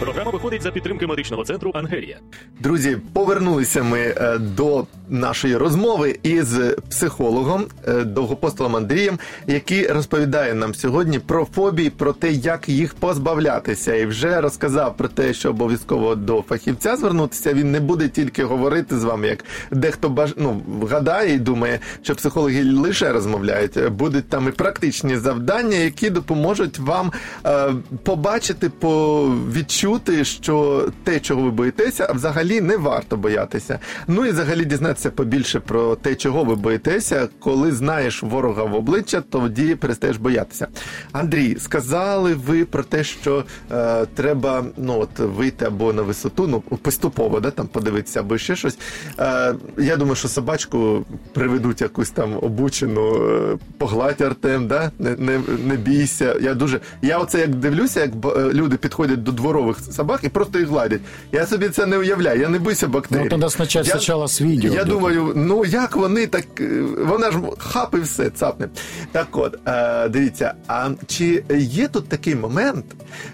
Програма 0.00 0.30
виходить 0.30 0.62
за 0.62 0.70
підтримки 0.70 1.06
медичного 1.06 1.44
центру 1.44 1.70
Ангелія. 1.74 2.18
Друзі, 2.60 2.98
повернулися 3.12 3.82
ми 3.82 3.98
е, 4.00 4.38
до 4.38 4.86
нашої 5.08 5.56
розмови 5.56 6.18
із 6.22 6.58
психологом 6.90 7.66
е, 7.88 8.04
довгопостолом 8.04 8.76
Андрієм, 8.76 9.18
який 9.46 9.86
розповідає 9.86 10.54
нам 10.54 10.74
сьогодні 10.74 11.18
про 11.18 11.44
фобії, 11.44 11.90
про 11.90 12.12
те, 12.12 12.32
як 12.32 12.68
їх 12.68 12.94
позбавлятися, 12.94 13.94
і 13.94 14.06
вже 14.06 14.40
розказав 14.40 14.96
про 14.96 15.08
те, 15.08 15.34
що 15.34 15.50
обов'язково 15.50 16.14
до 16.14 16.42
фахівця 16.48 16.96
звернутися. 16.96 17.54
Він 17.54 17.72
не 17.72 17.80
буде 17.80 18.08
тільки 18.08 18.44
говорити 18.44 18.98
з 18.98 19.04
вами, 19.04 19.26
як 19.28 19.44
дехто 19.70 20.08
баж... 20.08 20.34
ну, 20.36 20.62
гадає 20.90 21.34
і 21.34 21.38
думає, 21.38 21.80
що 22.02 22.14
психологи 22.14 22.72
лише 22.72 23.12
розмовляють. 23.12 23.88
Будуть 23.88 24.28
там 24.28 24.48
і 24.48 24.50
практичні 24.50 25.16
завдання, 25.16 25.76
які 25.76 26.10
допоможуть 26.10 26.78
вам 26.78 27.12
е, 27.46 27.72
побачити, 28.02 28.68
по 28.68 29.22
відчути, 29.52 29.85
що 30.22 30.88
те, 31.04 31.20
чого 31.20 31.42
ви 31.42 31.50
боїтеся, 31.50 32.12
взагалі 32.14 32.60
не 32.60 32.76
варто 32.76 33.16
боятися. 33.16 33.78
Ну 34.06 34.26
і 34.26 34.30
взагалі 34.30 34.64
дізнатися 34.64 35.10
побільше 35.10 35.60
про 35.60 35.96
те, 35.96 36.14
чого 36.14 36.44
ви 36.44 36.54
боїтеся. 36.54 37.28
Коли 37.38 37.72
знаєш 37.72 38.22
ворога 38.22 38.64
в 38.64 38.74
обличчя, 38.74 39.20
тоді 39.20 39.74
перестаєш 39.74 40.16
боятися. 40.16 40.66
Андрій, 41.12 41.56
сказали 41.58 42.34
ви 42.34 42.64
про 42.64 42.82
те, 42.82 43.04
що 43.04 43.44
е, 43.72 44.06
треба 44.06 44.64
ну 44.76 45.00
от 45.00 45.18
вийти 45.18 45.64
або 45.64 45.92
на 45.92 46.02
висоту, 46.02 46.46
ну 46.46 46.60
поступово, 46.60 47.40
да, 47.40 47.50
там 47.50 47.66
подивитися, 47.66 48.20
або 48.20 48.38
ще 48.38 48.56
щось. 48.56 48.78
Е, 49.18 49.54
я 49.78 49.96
думаю, 49.96 50.16
що 50.16 50.28
собачку 50.28 51.04
приведуть 51.32 51.80
якусь 51.80 52.10
там 52.10 52.36
обучену, 52.42 53.14
е, 53.14 53.58
погладь 53.78 54.20
Артем, 54.20 54.68
да? 54.68 54.90
не, 54.98 55.16
не, 55.16 55.40
не 55.64 55.76
бійся. 55.76 56.36
Я 56.40 56.54
дуже. 56.54 56.80
Я 57.02 57.18
оце 57.18 57.40
як 57.40 57.54
дивлюся, 57.54 58.00
як 58.00 58.10
е, 58.36 58.52
люди 58.52 58.76
підходять 58.76 59.22
до 59.22 59.32
дворових 59.32 59.75
собак 59.80 60.20
і 60.22 60.28
просто 60.28 60.58
їх 60.58 60.68
гладять. 60.68 61.00
Я 61.32 61.46
собі 61.46 61.68
це 61.68 61.86
не 61.86 61.98
уявляю, 61.98 62.40
я 62.40 62.48
не 62.48 62.58
бийся 62.58 62.88
бактерій. 62.88 63.22
Ну, 63.24 63.28
тоді 63.38 63.50
спочатку- 63.50 63.88
Я- 63.88 63.94
спочатку 63.94 64.28
з 64.28 64.40
відео. 64.40 64.74
Я 64.74 64.84
думаю, 64.84 65.32
ну 65.36 65.64
як 65.64 65.96
вони 65.96 66.26
так. 66.26 66.44
е, 66.60 66.82
Вона 67.06 67.30
ж 67.30 67.38
хап 67.58 67.94
і 67.94 68.00
все, 68.00 68.30
цапне. 68.30 68.68
Так 69.12 69.26
от, 69.32 69.58
е, 69.68 70.08
дивіться, 70.08 70.54
а 70.66 70.90
чи 71.06 71.44
є 71.58 71.88
тут 71.88 72.08
такий 72.08 72.34
момент, 72.34 72.84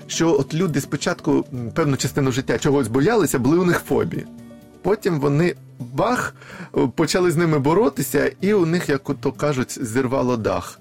що 0.06 0.32
от 0.38 0.54
люди 0.54 0.80
спочатку 0.80 1.44
певну 1.74 1.96
частину 1.96 2.32
життя 2.32 2.58
чогось 2.58 2.88
боялися, 2.88 3.38
були 3.38 3.58
у 3.58 3.64
них 3.64 3.82
фобії. 3.88 4.26
Потім 4.82 5.20
вони 5.20 5.54
бах, 5.82 6.34
почали 6.94 7.30
з 7.30 7.36
ними 7.36 7.58
боротися, 7.58 8.32
і 8.40 8.54
у 8.54 8.66
них, 8.66 8.88
як 8.88 9.10
то 9.20 9.32
кажуть, 9.32 9.78
зірвало 9.84 10.36
дах. 10.36 10.78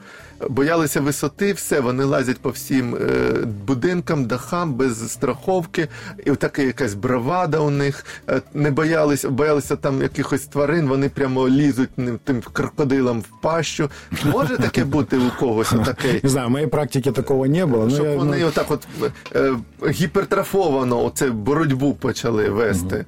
Боялися 0.49 1.01
висоти, 1.01 1.53
все, 1.53 1.79
вони 1.79 2.03
лазять 2.03 2.37
по 2.37 2.49
всім 2.49 2.95
е, 2.95 3.31
будинкам, 3.67 4.25
дахам 4.25 4.73
без 4.73 5.11
страховки, 5.11 5.87
і 6.25 6.31
така 6.31 6.61
якась 6.61 6.93
бравада 6.93 7.59
у 7.59 7.69
них. 7.69 8.05
Е, 8.29 8.41
не 8.53 8.71
боялися, 8.71 9.29
боялися 9.29 9.75
там 9.75 10.01
якихось 10.01 10.41
тварин, 10.41 10.87
вони 10.87 11.09
прямо 11.09 11.49
лізуть 11.49 11.89
тим 12.23 12.41
крокодилам 12.53 13.21
в 13.21 13.41
пащу. 13.41 13.89
Може 14.25 14.57
таке 14.57 14.83
бути 14.85 15.17
у 15.17 15.31
когось 15.39 15.69
таке? 15.85 16.19
Не 16.23 16.29
знаю, 16.29 16.47
в 16.47 16.51
моей 16.51 16.67
практике 16.67 17.11
такого 17.11 17.47
не 17.47 17.65
было. 17.65 17.85
но 17.85 17.89
Щоб 17.89 18.05
я, 18.05 18.11
ну, 18.11 18.17
вони 18.17 18.43
отак 18.43 18.71
от 18.71 18.87
е, 19.35 19.53
гіпертрофовано 19.89 21.03
оце 21.03 21.29
боротьбу 21.29 21.93
почали 21.93 22.49
вести. 22.49 23.05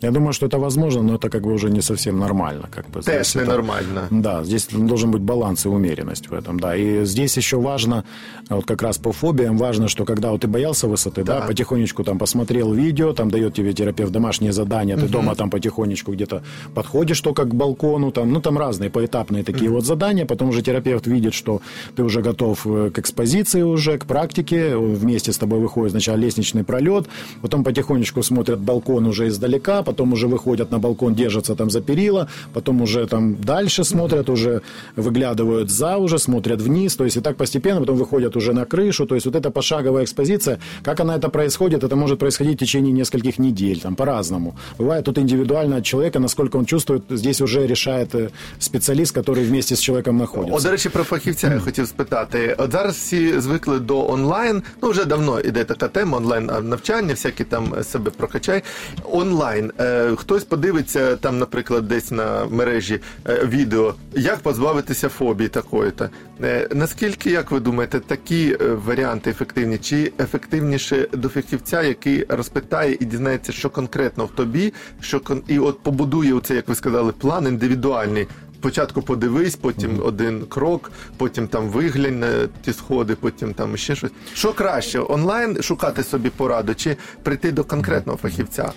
Я 0.00 0.10
думаю, 0.10 0.32
что 0.32 0.46
это 0.46 0.58
возможно, 0.58 1.02
но 1.02 1.14
это 1.14 1.30
как 1.30 1.42
бы 1.42 1.52
уже 1.52 1.70
не 1.70 1.80
совсем 1.82 2.18
нормально. 2.18 2.68
Как 2.70 2.88
бы, 2.90 3.00
это- 3.00 3.10
ненормально. 3.44 4.08
Да, 4.10 4.44
здесь 4.44 4.66
должен 4.70 5.10
быть 5.10 5.22
баланс 5.22 5.64
и 5.66 5.68
умеренность 5.68 6.28
в 6.28 6.34
этом, 6.34 6.58
да. 6.60 6.76
И 6.76 7.04
здесь 7.04 7.36
еще 7.36 7.56
важно, 7.60 8.04
вот 8.50 8.64
как 8.66 8.82
раз 8.82 8.98
по 8.98 9.12
фобиям, 9.12 9.56
важно, 9.56 9.88
что 9.88 10.04
когда 10.04 10.30
вот 10.30 10.40
ты 10.42 10.48
боялся 10.48 10.88
высоты, 10.88 11.22
да, 11.24 11.40
Да. 11.40 11.46
потихонечку 11.46 12.04
там 12.04 12.18
посмотрел 12.18 12.72
видео, 12.72 13.12
там 13.12 13.30
дает 13.30 13.54
тебе 13.54 13.72
терапевт 13.72 14.12
домашнее 14.12 14.52
задание, 14.52 14.96
ты 14.96 15.08
дома 15.08 15.34
там 15.34 15.50
потихонечку 15.50 16.12
где-то 16.12 16.42
подходишь 16.74 17.20
только 17.20 17.44
к 17.44 17.54
балкону, 17.54 18.10
там, 18.10 18.32
ну 18.32 18.40
там 18.40 18.58
разные 18.58 18.90
поэтапные 18.90 19.44
такие 19.44 19.70
вот 19.70 19.84
задания, 19.84 20.26
потом 20.26 20.48
уже 20.48 20.62
терапевт 20.62 21.06
видит, 21.06 21.34
что 21.34 21.60
ты 21.96 22.02
уже 22.02 22.20
готов 22.22 22.66
э, 22.66 22.90
к 22.90 22.98
экспозиции 22.98 23.62
уже, 23.62 23.98
к 23.98 24.06
практике, 24.06 24.56
э, 24.70 24.76
вместе 24.78 25.32
с 25.32 25.38
тобой 25.38 25.60
выходит 25.60 25.92
сначала 25.92 26.16
лестничный 26.16 26.64
пролет, 26.64 27.06
потом 27.42 27.64
потихонечку 27.64 28.22
смотрят 28.22 28.60
балкон 28.60 29.06
уже 29.06 29.28
издалека, 29.28 29.82
потом 29.93 30.13
уже 30.13 30.27
выходят 30.27 30.71
на 30.71 30.79
балкон, 30.79 31.15
держатся 31.15 31.55
там 31.55 31.69
за 31.69 31.81
перила, 31.81 32.27
потом 32.53 32.81
уже 32.81 33.07
там 33.07 33.35
дальше 33.35 33.83
смотрят, 33.83 34.29
уже 34.29 34.61
выглядывают 34.95 35.69
за 35.69 35.97
уже, 35.97 36.19
смотрят 36.19 36.61
вниз, 36.61 36.95
то 36.95 37.03
есть 37.03 37.17
и 37.17 37.21
так 37.21 37.37
постепенно, 37.37 37.79
потом 37.79 37.97
выходят 37.97 38.35
уже 38.35 38.53
на 38.53 38.65
крышу, 38.65 39.05
то 39.05 39.15
есть 39.15 39.25
вот 39.25 39.35
эта 39.35 39.51
пошаговая 39.51 40.03
экспозиция, 40.03 40.59
как 40.83 40.99
она 40.99 41.15
это 41.15 41.29
происходит, 41.29 41.83
это 41.83 41.95
может 41.95 42.19
происходить 42.19 42.55
в 42.55 42.59
течение 42.59 42.93
нескольких 42.93 43.39
недель, 43.39 43.79
там 43.79 43.95
по-разному. 43.95 44.55
Бывает 44.77 45.05
тут 45.05 45.17
индивидуально 45.17 45.77
от 45.77 45.83
человека, 45.85 46.19
насколько 46.19 46.57
он 46.57 46.65
чувствует, 46.65 47.03
здесь 47.09 47.41
уже 47.41 47.67
решает 47.67 48.15
э, 48.15 48.29
специалист, 48.59 49.15
который 49.15 49.43
вместе 49.43 49.75
с 49.75 49.79
человеком 49.79 50.15
О, 50.15 50.19
находится. 50.19 50.63
до 50.63 50.71
речі, 50.71 50.89
про 50.89 51.03
фахівця 51.03 51.53
я 51.53 51.59
хотів 51.59 51.87
спитати. 51.87 52.55
От 52.57 52.71
зараз 52.71 52.95
всі 52.95 53.39
звикли 53.39 53.79
до 53.79 54.09
онлайн. 54.11 54.63
Ну 54.81 54.89
вже 54.89 55.05
давно 55.05 55.39
іде 55.39 55.63
така 55.63 55.87
тема 55.87 56.17
онлайн 56.17 56.51
навчання, 56.63 57.13
всякі 57.13 57.43
там 57.43 57.83
себе 57.83 58.11
прокачай. 58.11 58.63
Онлайн. 59.11 59.71
Е, 59.80 60.16
хтось 60.16 60.44
подивиться 60.44 61.16
там, 61.16 61.38
наприклад, 61.38 61.88
десь 61.88 62.10
на 62.10 62.46
мережі 62.50 63.00
е, 63.28 63.44
відео, 63.44 63.94
як 64.12 64.38
позбавитися 64.38 65.08
фобії 65.08 65.48
такої-то. 65.48 66.08
Е, 66.42 66.68
наскільки, 66.74 67.30
як 67.30 67.50
ви 67.50 67.60
думаєте, 67.60 68.00
такі 68.00 68.56
варіанти 68.86 69.30
ефективні? 69.30 69.78
Чи 69.78 70.12
ефективніше 70.18 71.08
до 71.12 71.28
фахівця, 71.28 71.82
який 71.82 72.24
розпитає 72.28 72.96
і 73.00 73.04
дізнається, 73.04 73.52
що 73.52 73.70
конкретно 73.70 74.24
в 74.24 74.30
тобі, 74.30 74.72
що 75.00 75.20
кон... 75.20 75.42
і 75.48 75.58
от 75.58 75.82
побудує 75.82 76.34
оце, 76.34 76.54
як 76.54 76.68
ви 76.68 76.74
сказали, 76.74 77.12
план 77.12 77.46
індивідуальний. 77.46 78.26
Спочатку 78.54 79.02
подивись, 79.02 79.56
потім 79.56 80.00
один 80.04 80.46
крок, 80.48 80.92
потім 81.16 81.48
там 81.48 81.68
виглянь 81.68 82.20
на 82.20 82.28
ті 82.62 82.72
сходи, 82.72 83.14
потім 83.14 83.54
там 83.54 83.76
ще 83.76 83.96
щось. 83.96 84.10
Що 84.34 84.52
краще, 84.52 85.00
онлайн 85.08 85.62
шукати 85.62 86.02
собі 86.02 86.30
пораду 86.30 86.74
чи 86.74 86.96
прийти 87.22 87.52
до 87.52 87.64
конкретного 87.64 88.18
фахівця? 88.18 88.72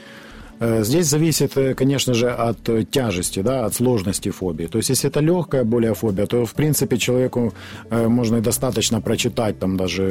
Э, 0.59 0.83
Здесь 0.83 1.05
зависит, 1.07 1.57
э, 1.57 1.73
конечно 1.73 2.13
же, 2.13 2.29
от 2.29 2.69
э, 2.69 2.83
тяжести, 2.83 3.41
да, 3.41 3.65
от 3.65 3.73
сложности 3.73 4.31
фобии. 4.31 4.67
То 4.67 4.77
есть, 4.77 4.89
если 4.89 5.09
это 5.09 5.19
легкая 5.19 5.63
более 5.63 5.93
фобия, 5.93 6.25
то, 6.25 6.45
в 6.45 6.53
принципе, 6.53 6.97
человеку 6.97 7.53
можно 7.91 8.37
и 8.37 8.41
достаточно 8.41 9.01
прочитать 9.01 9.59
там 9.59 9.77
даже 9.77 10.03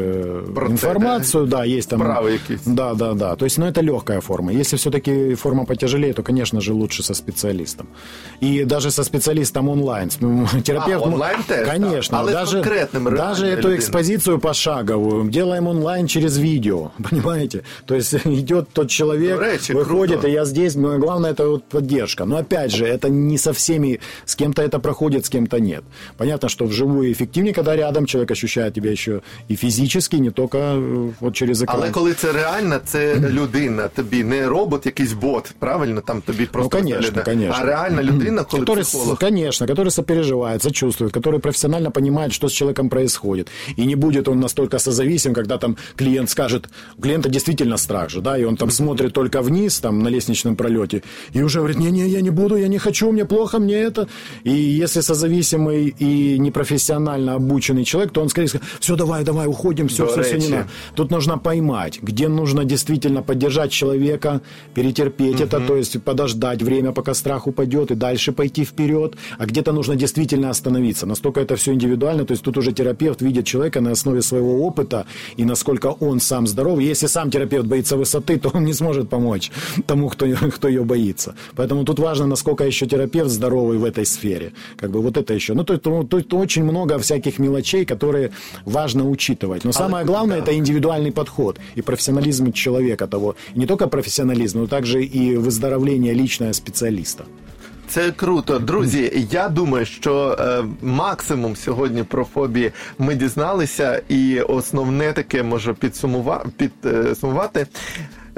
Про 0.55 0.67
це, 0.67 0.73
информацию, 0.73 1.47
да, 1.47 1.67
есть 1.67 1.91
там... 1.91 2.01
Якісь. 2.33 2.67
Да, 2.67 2.95
да, 2.95 3.15
да. 3.15 3.35
То 3.35 3.45
есть, 3.45 3.59
ну, 3.59 3.67
это 3.67 3.83
легкая 3.83 4.21
форма. 4.21 4.53
Если 4.53 4.77
все-таки 4.77 5.35
форма 5.35 5.65
потяжелее, 5.65 6.13
то, 6.13 6.23
конечно 6.23 6.61
же, 6.61 6.73
лучше 6.73 7.03
со 7.03 7.15
специалистом. 7.15 7.87
И 8.43 8.65
даже 8.65 8.91
со 8.91 9.05
специалистом 9.05 9.69
онлайн. 9.69 10.11
Ну, 10.21 10.47
Терапевт... 10.65 11.05
А, 11.05 11.09
онлайн 11.09 11.37
Конечно. 11.67 12.19
Але 12.19 12.33
даже, 12.33 12.63
даже 13.17 13.47
эту 13.47 13.75
экспозицию 13.77 14.39
пошаговую 14.39 15.31
делаем 15.31 15.67
онлайн 15.67 16.07
через 16.07 16.39
видео, 16.39 16.91
понимаете? 17.11 17.63
То 17.87 17.95
есть 17.95 18.15
идет 18.25 18.69
тот 18.73 18.91
человек, 18.91 19.39
До 19.39 19.45
речі, 19.45 19.73
выходит, 19.73 20.21
круто. 20.21 20.29
и 20.29 20.36
я 20.36 20.46
здесь, 20.46 20.76
но 20.76 20.98
главное 21.00 21.32
это 21.32 21.48
вот 21.48 21.64
поддержка. 21.64 22.26
Но 22.26 22.38
опять 22.38 22.72
же, 22.72 22.86
это 22.86 23.10
не 23.10 23.38
со 23.38 23.52
всеми, 23.54 24.00
с 24.26 24.36
кем-то 24.36 24.62
это 24.62 24.80
проходит, 24.80 25.26
с 25.26 25.30
кем-то 25.30 25.60
нет. 25.60 25.84
Понятно, 26.18 26.50
что 26.50 26.66
вживую 26.66 27.12
эффективнее, 27.12 27.54
когда 27.54 27.76
рядом 27.76 28.06
человек 28.06 28.32
ощущает 28.32 28.74
тебя 28.74 28.92
еще 28.92 29.22
и 29.50 29.56
физически, 29.56 30.16
не 30.18 30.32
только 30.32 30.58
э, 30.58 31.12
вот 31.20 31.36
через 31.36 31.62
экран. 31.62 31.78
Але 31.80 31.92
коли 31.92 32.14
це 32.14 32.32
реальна, 32.32 32.80
це 32.86 33.16
людина, 33.16 33.88
тобі 33.88 34.24
не 34.24 34.48
робот, 34.48 34.86
якийсь 34.86 35.14
бот, 35.14 35.54
правильно? 35.60 36.02
Там 36.02 36.22
тобі 36.22 36.46
просто 36.46 36.78
конечно, 36.78 37.00
виглядає. 37.02 37.24
конечно. 37.26 37.56
А 37.60 37.66
реальна 37.66 38.04
людина, 38.04 38.44
коли 38.44 38.64
который, 38.64 38.82
психолог. 38.84 39.20
конечно, 39.20 39.68
который 39.68 39.92
сопереживает, 39.92 40.64
сочувствует, 40.64 41.14
который 41.14 41.40
профессионально 41.40 41.92
понимает, 41.92 42.34
что 42.34 42.48
с 42.48 42.52
человеком 42.54 42.90
происходит. 42.90 43.48
И 43.78 43.86
не 43.86 43.96
будет 43.96 44.28
он 44.28 44.40
настолько 44.40 44.80
созависим, 44.80 45.34
когда 45.34 45.58
там 45.58 45.78
клиент 45.96 46.30
скажет, 46.30 46.70
у 46.98 47.02
клиента 47.02 47.30
действительно 47.30 47.78
страх 47.78 48.10
же, 48.10 48.22
да, 48.22 48.38
и 48.38 48.44
он 48.46 48.58
там 48.58 48.72
смотрит 48.72 49.14
только 49.14 49.42
вниз, 49.42 49.80
там, 49.80 50.04
на 50.04 50.10
лестничном 50.27 50.57
пролете, 50.57 51.03
и 51.33 51.43
уже 51.43 51.59
говорит, 51.59 51.79
не-не, 51.79 52.09
я 52.09 52.21
не 52.21 52.31
буду, 52.31 52.57
я 52.57 52.69
не 52.69 52.79
хочу, 52.79 53.13
мне 53.13 53.25
плохо, 53.25 53.59
мне 53.59 53.75
это. 53.75 54.09
И 54.45 54.51
если 54.51 55.01
созависимый 55.01 55.95
и 55.99 56.39
непрофессионально 56.39 57.35
обученный 57.35 57.85
человек, 57.85 58.13
то 58.13 58.23
он 58.23 58.29
скорее 58.29 58.49
скажет, 58.49 58.67
все, 58.81 58.97
давай, 58.97 59.25
давай, 59.25 59.47
уходим, 59.47 59.89
все, 59.89 60.07
все, 60.07 60.23
все, 60.23 60.39
не 60.39 60.49
надо. 60.49 60.69
Тут 60.95 61.11
нужно 61.11 61.39
поймать, 61.39 62.01
где 62.03 62.29
нужно 62.29 62.65
действительно 62.65 63.23
поддержать 63.23 63.71
человека, 63.71 64.41
перетерпеть 64.75 65.41
это, 65.41 65.61
то 65.61 65.77
есть 65.77 66.03
подождать 66.03 66.63
время, 66.63 66.93
пока 66.93 67.15
страх 67.15 67.47
упадет, 67.47 67.91
и 67.91 67.95
дальше 67.95 68.33
пойти 68.33 68.65
вперед, 68.65 69.17
а 69.39 69.47
где-то 69.47 69.73
нужно 69.73 69.97
действительно 69.97 70.51
остановиться. 70.51 71.07
Настолько 71.07 71.41
это 71.41 71.57
все 71.57 71.73
индивидуально, 71.73 72.25
то 72.25 72.33
есть 72.33 72.43
тут 72.43 72.59
уже 72.59 72.73
терапевт 72.73 73.23
видит 73.23 73.47
человека 73.47 73.81
на 73.81 73.93
основе 73.93 74.23
своего 74.23 74.67
опыта 74.67 75.07
и 75.37 75.45
насколько 75.45 75.87
он 75.87 76.21
сам 76.21 76.47
здоров. 76.47 76.81
Если 76.81 77.07
сам 77.07 77.31
терапевт 77.31 77.67
боится 77.67 77.97
высоты, 77.97 78.39
то 78.43 78.51
он 78.55 78.65
не 78.65 78.75
сможет 78.75 79.09
помочь 79.09 79.51
тому, 79.87 80.09
кто, 80.16 80.26
кто 80.56 80.68
ее 80.68 80.84
боится. 80.84 81.36
Поэтому 81.56 81.86
тут 81.86 82.00
важно, 82.00 82.28
насколько 82.28 82.64
еще 82.64 82.86
терапевт 82.86 83.30
здоровый 83.30 83.78
в 83.78 83.84
этой 83.84 84.06
сфере. 84.06 84.52
Как 84.78 84.92
бы 84.92 85.02
вот 85.02 85.18
это 85.18 85.34
еще. 85.34 85.54
Ну, 85.54 85.64
то, 85.64 85.74
есть, 85.74 85.86
ну, 85.86 86.04
то 86.04 86.18
есть 86.18 86.34
очень 86.34 86.64
много 86.64 86.98
всяких 86.98 87.40
мелочей, 87.40 87.86
которые 87.86 88.32
важно 88.66 89.10
учитывать. 89.10 89.62
Но 89.64 89.72
самое 89.72 90.06
главное, 90.06 90.40
это 90.40 90.54
индивидуальный 90.54 91.12
подход 91.12 91.60
и 91.76 91.82
профессионализм 91.82 92.52
человека 92.52 93.08
того. 93.08 93.36
И 93.56 93.60
не 93.60 93.66
только 93.66 93.88
профессионализм, 93.88 94.60
но 94.60 94.68
также 94.68 95.04
и 95.04 95.38
выздоровление 95.38 96.14
личного 96.14 96.54
специалиста. 96.54 97.24
Це 97.92 98.12
круто, 98.12 98.60
друзі. 98.60 99.28
Я 99.32 99.50
думаю, 99.50 99.86
що 99.86 100.38
е, 100.40 100.64
максимум 100.82 101.56
сьогодні 101.56 102.04
про 102.04 102.26
фобії 102.26 102.72
ми 103.00 103.16
дізналися, 103.16 104.02
і 104.10 104.40
основне 104.40 105.14
таке 105.14 105.44
може 105.44 105.74
підсумувати, 105.74 106.70
підсумувати. 106.82 107.68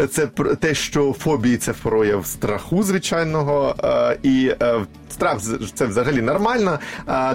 Це 0.09 0.27
про 0.27 0.55
те, 0.55 0.73
що 0.73 1.13
фобії 1.13 1.57
це 1.57 1.73
прояв 1.73 2.25
страху 2.25 2.83
звичайного, 2.83 3.75
е, 3.83 4.17
і 4.23 4.51
е, 4.61 4.85
страх 5.18 5.38
це 5.74 5.86
взагалі 5.86 6.22
нормально 6.22 6.78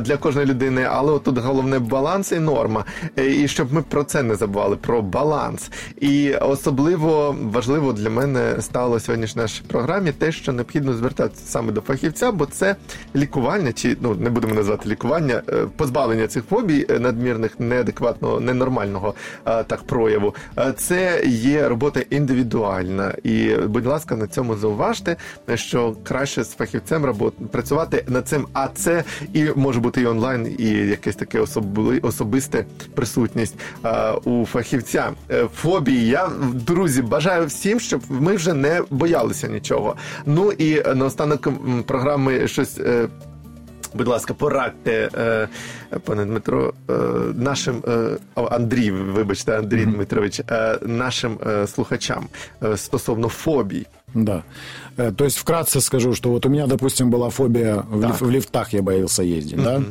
для 0.01 0.17
кожної 0.17 0.47
людини, 0.47 0.87
але 0.91 1.19
тут 1.19 1.37
головне 1.37 1.79
баланс 1.79 2.31
і 2.31 2.39
норма. 2.39 2.85
Е, 3.19 3.31
І 3.31 3.47
щоб 3.47 3.73
ми 3.73 3.81
про 3.81 4.03
це 4.03 4.23
не 4.23 4.35
забували, 4.35 4.75
про 4.75 5.01
баланс. 5.01 5.71
І 6.01 6.33
особливо 6.33 7.35
важливо 7.41 7.93
для 7.93 8.09
мене 8.09 8.55
стало 8.59 8.99
сьогодні 8.99 9.27
нашій 9.35 9.63
програмі 9.67 10.11
те, 10.11 10.31
що 10.31 10.53
необхідно 10.53 10.93
звертатися 10.93 11.45
саме 11.45 11.71
до 11.71 11.81
фахівця, 11.81 12.31
бо 12.31 12.45
це 12.45 12.75
лікування, 13.15 13.73
чи 13.73 13.97
ну 14.01 14.15
не 14.15 14.29
будемо 14.29 14.53
називати 14.53 14.89
лікування, 14.89 15.41
е, 15.49 15.65
позбавлення 15.77 16.27
цих 16.27 16.43
фобій 16.43 16.85
е, 16.89 16.99
надмірних, 16.99 17.59
неадекватного, 17.59 18.39
ненормального 18.39 19.13
так 19.43 19.83
прояву. 19.83 20.35
Це 20.77 21.23
є 21.25 21.67
робота 21.69 21.99
індивідуальна. 22.09 23.13
І, 23.23 23.55
будь 23.55 23.85
ласка, 23.85 24.15
на 24.15 24.27
цьому 24.27 24.55
зауважте, 24.55 25.15
що 25.55 25.95
краще 26.03 26.43
з 26.43 26.53
фахівцем 26.55 27.05
робот, 27.05 27.33
працювати 27.73 28.03
над 28.07 28.27
цим. 28.27 28.47
А 28.53 28.67
це 28.67 29.03
і 29.33 29.45
може 29.55 29.79
бути 29.79 30.01
і 30.01 30.05
онлайн, 30.05 30.55
і 30.59 30.65
якесь 30.69 31.15
таке 31.15 31.39
особли, 31.39 31.99
особисте 31.99 32.65
присутність 32.95 33.55
е, 33.85 34.11
у 34.11 34.45
фахівця. 34.45 35.11
Е, 35.31 35.47
фобії. 35.55 36.07
Я 36.07 36.29
друзі 36.53 37.01
бажаю 37.01 37.45
всім, 37.45 37.79
щоб 37.79 38.01
ми 38.09 38.35
вже 38.35 38.53
не 38.53 38.81
боялися 38.89 39.47
нічого. 39.47 39.95
Ну 40.25 40.51
і 40.51 40.83
наостанок 40.95 41.47
програми 41.85 42.47
щось. 42.47 42.79
е, 42.79 43.07
Будь 43.95 44.07
ласка, 44.07 44.33
порадьте, 44.33 45.09
е, 45.17 45.47
пане 46.05 46.25
Дмитро, 46.25 46.73
нашим 47.35 47.83
Андрій, 48.35 48.91
вибачте, 48.91 49.57
Андрій 49.59 49.85
Дмитрович, 49.85 50.41
нашим 50.81 51.37
слухачам 51.67 52.25
стосовно 52.75 53.27
фобій. 53.27 53.85
Да. 54.15 54.43
Э, 54.97 55.11
То 55.11 55.23
есть 55.25 55.37
вкратце 55.37 55.81
скажу, 55.81 56.13
что 56.13 56.29
вот 56.29 56.45
у 56.45 56.49
меня, 56.49 56.67
допустим, 56.67 57.09
была 57.09 57.29
фобия 57.29 57.83
в, 57.89 58.01
лиф- 58.07 58.21
в 58.21 58.29
лифтах, 58.29 58.73
я 58.73 58.81
боялся 58.81 59.23
ездить, 59.23 59.57
да. 59.63 59.81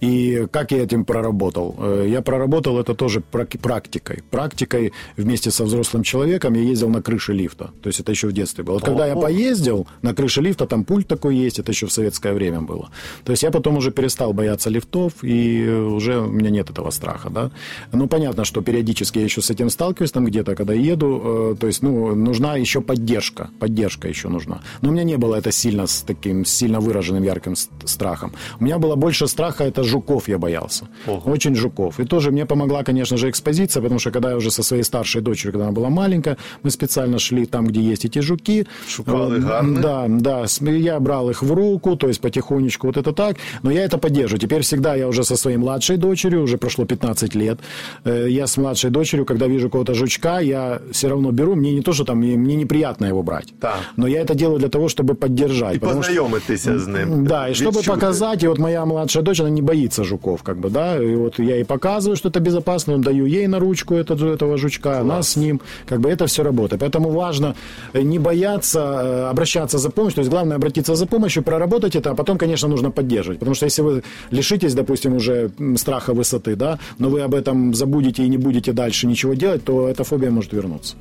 И 0.00 0.46
как 0.50 0.72
я 0.72 0.82
этим 0.82 1.04
проработал? 1.04 1.74
Э, 1.78 2.06
Я 2.08 2.20
проработал 2.22 2.78
это 2.78 2.94
тоже 2.94 3.20
прак- 3.32 3.58
практикой. 3.58 4.22
Практикой 4.30 4.92
вместе 5.16 5.50
со 5.50 5.64
взрослым 5.64 6.02
человеком 6.02 6.54
я 6.54 6.62
ездил 6.62 6.88
на 6.88 7.02
крыше 7.02 7.32
лифта. 7.32 7.70
То 7.82 7.88
есть 7.88 8.00
это 8.00 8.12
еще 8.12 8.26
в 8.28 8.32
детстве 8.32 8.64
было. 8.64 8.74
Вот 8.74 8.84
когда 8.84 9.06
я 9.06 9.14
поездил 9.22 9.86
на 10.02 10.14
крыше 10.14 10.40
лифта, 10.42 10.66
там 10.66 10.84
пульт 10.84 11.06
такой 11.08 11.36
есть, 11.36 11.58
это 11.58 11.72
еще 11.72 11.86
в 11.86 11.92
советское 11.92 12.32
время 12.34 12.60
было. 12.60 12.90
То 13.24 13.32
есть 13.32 13.42
я 13.42 13.50
потом 13.50 13.76
уже 13.76 13.90
перестал 13.90 14.32
бояться 14.32 14.70
лифтов, 14.70 15.12
и 15.22 15.68
уже 15.68 16.18
у 16.18 16.26
меня 16.30 16.50
нет 16.50 16.70
этого 16.70 16.90
страха, 16.90 17.30
да. 17.30 17.50
Ну, 17.92 18.06
понятно, 18.08 18.44
что 18.44 18.60
периодически 18.62 19.18
я 19.18 19.24
еще 19.24 19.40
с 19.40 19.50
этим 19.50 19.70
сталкиваюсь, 19.70 20.12
там 20.12 20.24
где-то, 20.24 20.54
когда 20.56 20.74
еду, 20.74 21.52
э, 21.52 21.56
то 21.60 21.66
есть, 21.66 21.82
ну, 21.82 22.14
нужна 22.14 22.56
еще 22.56 22.80
поддержка, 22.80 23.48
поддержка 23.58 24.08
еще 24.08 24.28
нужна. 24.28 24.41
Но 24.80 24.88
у 24.88 24.92
меня 24.92 25.04
не 25.04 25.16
было 25.16 25.36
это 25.36 25.52
сильно 25.52 25.86
с 25.86 26.02
таким 26.02 26.44
сильно 26.44 26.80
выраженным 26.80 27.22
ярким 27.22 27.54
страхом. 27.84 28.32
У 28.60 28.64
меня 28.64 28.78
было 28.78 28.96
больше 28.96 29.26
страха, 29.26 29.64
это 29.64 29.84
жуков 29.84 30.28
я 30.28 30.38
боялся. 30.38 30.88
Ого. 31.06 31.32
Очень 31.32 31.54
жуков. 31.54 32.00
И 32.00 32.04
тоже 32.04 32.30
мне 32.30 32.46
помогла, 32.46 32.82
конечно 32.84 33.16
же, 33.16 33.28
экспозиция, 33.28 33.82
потому 33.82 34.00
что 34.00 34.10
когда 34.10 34.30
я 34.30 34.36
уже 34.36 34.50
со 34.50 34.62
своей 34.62 34.82
старшей 34.82 35.20
дочерью, 35.22 35.52
когда 35.52 35.64
она 35.66 35.72
была 35.72 35.90
маленькая, 35.90 36.36
мы 36.62 36.70
специально 36.70 37.18
шли 37.18 37.46
там, 37.46 37.66
где 37.66 37.80
есть 37.80 38.04
эти 38.04 38.20
жуки. 38.20 38.66
Шукали 38.88 39.32
Э. 39.38 39.62
Да, 39.82 40.06
да. 40.08 40.44
Я 40.60 41.00
брал 41.00 41.30
их 41.30 41.42
в 41.42 41.52
руку, 41.52 41.96
то 41.96 42.08
есть 42.08 42.20
потихонечку 42.20 42.86
вот 42.86 42.96
это 42.96 43.12
так. 43.12 43.36
Но 43.62 43.70
я 43.70 43.84
это 43.84 43.98
поддерживаю. 43.98 44.40
Теперь 44.40 44.62
всегда 44.62 44.94
я 44.94 45.08
уже 45.08 45.24
со 45.24 45.36
своей 45.36 45.56
младшей 45.56 45.96
дочерью, 45.96 46.42
уже 46.42 46.58
прошло 46.58 46.84
15 46.84 47.34
лет, 47.34 47.58
э, 48.04 48.26
я 48.28 48.46
с 48.46 48.56
младшей 48.56 48.90
дочерью, 48.90 49.24
когда 49.26 49.46
вижу 49.46 49.68
какого-то 49.68 49.94
жучка, 49.94 50.40
я 50.40 50.80
все 50.90 51.08
равно 51.08 51.30
беру, 51.32 51.54
мне 51.54 51.72
не 51.72 51.82
то, 51.82 51.92
что 51.92 52.04
там, 52.04 52.18
мне 52.18 52.36
неприятно 52.36 53.06
его 53.06 53.22
брать. 53.22 53.52
Так. 53.60 53.76
Но 53.96 54.06
я 54.06 54.20
это 54.20 54.31
делаю 54.34 54.58
для 54.58 54.68
того, 54.68 54.84
чтобы 54.88 55.14
поддержать. 55.14 55.76
І 55.76 55.78
потому 55.78 56.02
что- 56.02 56.12
познайомитися 56.12 56.78
з 56.78 56.86
ним. 56.86 57.26
да, 57.26 57.48
и 57.48 57.52
чтобы 57.52 57.68
Відчути. 57.68 57.90
показать, 57.90 58.42
и 58.44 58.48
вот 58.48 58.58
моя 58.58 58.84
младшая 58.84 59.24
дочь, 59.24 59.40
она 59.40 59.50
не 59.50 59.62
боится 59.62 60.04
жуков, 60.04 60.42
как 60.42 60.56
бы, 60.58 60.70
да, 60.70 60.96
и 60.96 61.16
вот 61.16 61.38
я 61.38 61.54
ей 61.54 61.64
показываю, 61.64 62.16
что 62.16 62.28
это 62.28 62.40
безопасно, 62.40 62.98
даю 62.98 63.26
ей 63.26 63.48
на 63.48 63.58
ручку 63.58 63.94
этого, 63.94 64.34
этого 64.34 64.56
жучка, 64.58 65.00
она 65.00 65.22
с 65.22 65.36
ним, 65.36 65.60
как 65.88 66.00
бы 66.00 66.08
это 66.10 66.24
все 66.26 66.42
работает. 66.42 66.80
Поэтому 66.82 67.10
важно 67.10 67.54
э, 67.94 68.02
не 68.02 68.18
бояться, 68.18 68.78
э, 68.80 69.30
обращаться 69.30 69.78
за 69.78 69.90
помощью, 69.90 70.14
то 70.14 70.20
есть 70.20 70.30
главное 70.30 70.56
обратиться 70.56 70.94
за 70.96 71.06
помощью, 71.06 71.42
проработать 71.42 71.96
это, 71.96 72.10
а 72.10 72.14
потом, 72.14 72.38
конечно, 72.38 72.68
нужно 72.68 72.90
поддерживать, 72.90 73.38
потому 73.38 73.54
что 73.54 73.66
если 73.66 73.82
вы 73.84 74.02
лишитесь, 74.32 74.74
допустим, 74.74 75.14
уже 75.16 75.50
страха 75.76 76.12
высоты, 76.14 76.56
да, 76.56 76.78
но 76.98 77.08
вы 77.08 77.20
об 77.24 77.34
этом 77.34 77.74
забудете 77.74 78.22
и 78.24 78.28
не 78.28 78.38
будете 78.38 78.72
дальше 78.72 79.06
ничего 79.06 79.34
делать, 79.34 79.64
то 79.64 79.88
эта 79.88 80.04
фобия 80.04 80.30
может 80.30 80.52
вернуться. 80.52 80.94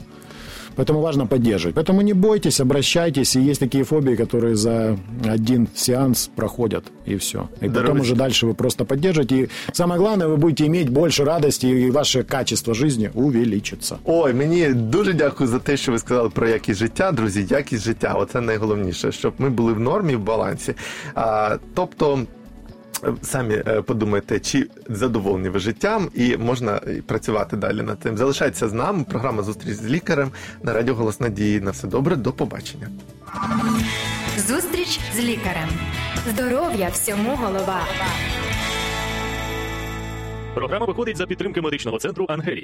Поэтому 0.77 1.01
важно 1.01 1.27
поддерживать. 1.27 1.77
Поэтому 1.77 2.03
не 2.03 2.13
бойтесь, 2.15 2.61
обращайтесь. 2.61 3.37
И 3.37 3.41
есть 3.41 3.61
такие 3.61 3.85
фобии, 3.85 4.17
которые 4.17 4.57
за 4.57 4.97
один 5.25 5.69
сеанс 5.75 6.31
проходят, 6.37 6.85
и 7.09 7.17
все. 7.17 7.39
И 7.39 7.69
потом 7.69 7.71
Здоровье. 7.71 8.03
уже 8.03 8.15
дальше 8.15 8.47
вы 8.47 8.55
просто 8.55 8.85
поддержите. 8.85 9.37
И 9.37 9.49
самое 9.73 10.01
главное, 10.01 10.29
вы 10.29 10.37
будете 10.37 10.67
иметь 10.67 10.89
больше 10.91 11.25
радости, 11.25 11.67
и 11.67 11.91
ваше 11.91 12.23
качество 12.23 12.75
жизни 12.75 13.11
увеличится. 13.15 13.99
Ой, 14.05 14.35
мені 14.35 14.69
дуже 14.69 15.13
дякую 15.13 15.49
за 15.51 15.59
те, 15.59 15.77
що 15.77 15.93
ви 15.93 15.99
сказали 15.99 16.29
про 16.31 16.49
якість 16.49 16.79
життя, 16.79 17.13
друзі. 17.13 17.47
Якість 17.51 17.85
життя, 17.85 18.15
оце 18.19 18.41
найголовніше, 18.41 19.13
щоб 19.13 19.35
ми 19.39 19.51
були 19.51 19.73
в 19.73 19.81
нормі, 19.81 20.17
в 20.17 20.21
балансі. 20.21 20.75
А, 21.15 21.57
тобто. 21.75 22.21
Е, 23.04 23.14
Самі 23.22 23.54
е, 23.54 23.82
подумайте, 23.82 24.40
чи 24.40 24.68
задоволені 24.90 25.50
ви 25.50 25.60
життям, 25.60 26.10
і 26.16 26.38
можна 26.38 26.82
працювати 27.06 27.58
далі 27.58 27.82
над 27.82 28.02
цим. 28.04 28.18
Залишайтеся 28.18 28.70
з 28.70 28.74
нами. 28.74 29.06
Програма 29.10 29.44
зустріч 29.44 29.74
з 29.74 29.86
лікарем 29.86 30.32
на 30.64 30.74
радіо 30.74 30.96
Голос 30.96 31.20
Надії. 31.20 31.62
На 31.62 31.72
все 31.72 31.88
добре, 31.88 32.16
до 32.16 32.32
побачення. 32.32 32.88
Зустріч 34.38 35.00
з 35.16 35.20
лікарем. 35.20 35.70
Здоров'я 36.30 36.90
всьому 36.90 37.36
голова. 37.36 37.82
Програма 40.54 40.86
виходить 40.86 41.18
за 41.18 41.26
підтримки 41.26 41.62
медичного 41.62 41.98
центру 41.98 42.26
Ангелія. 42.30 42.60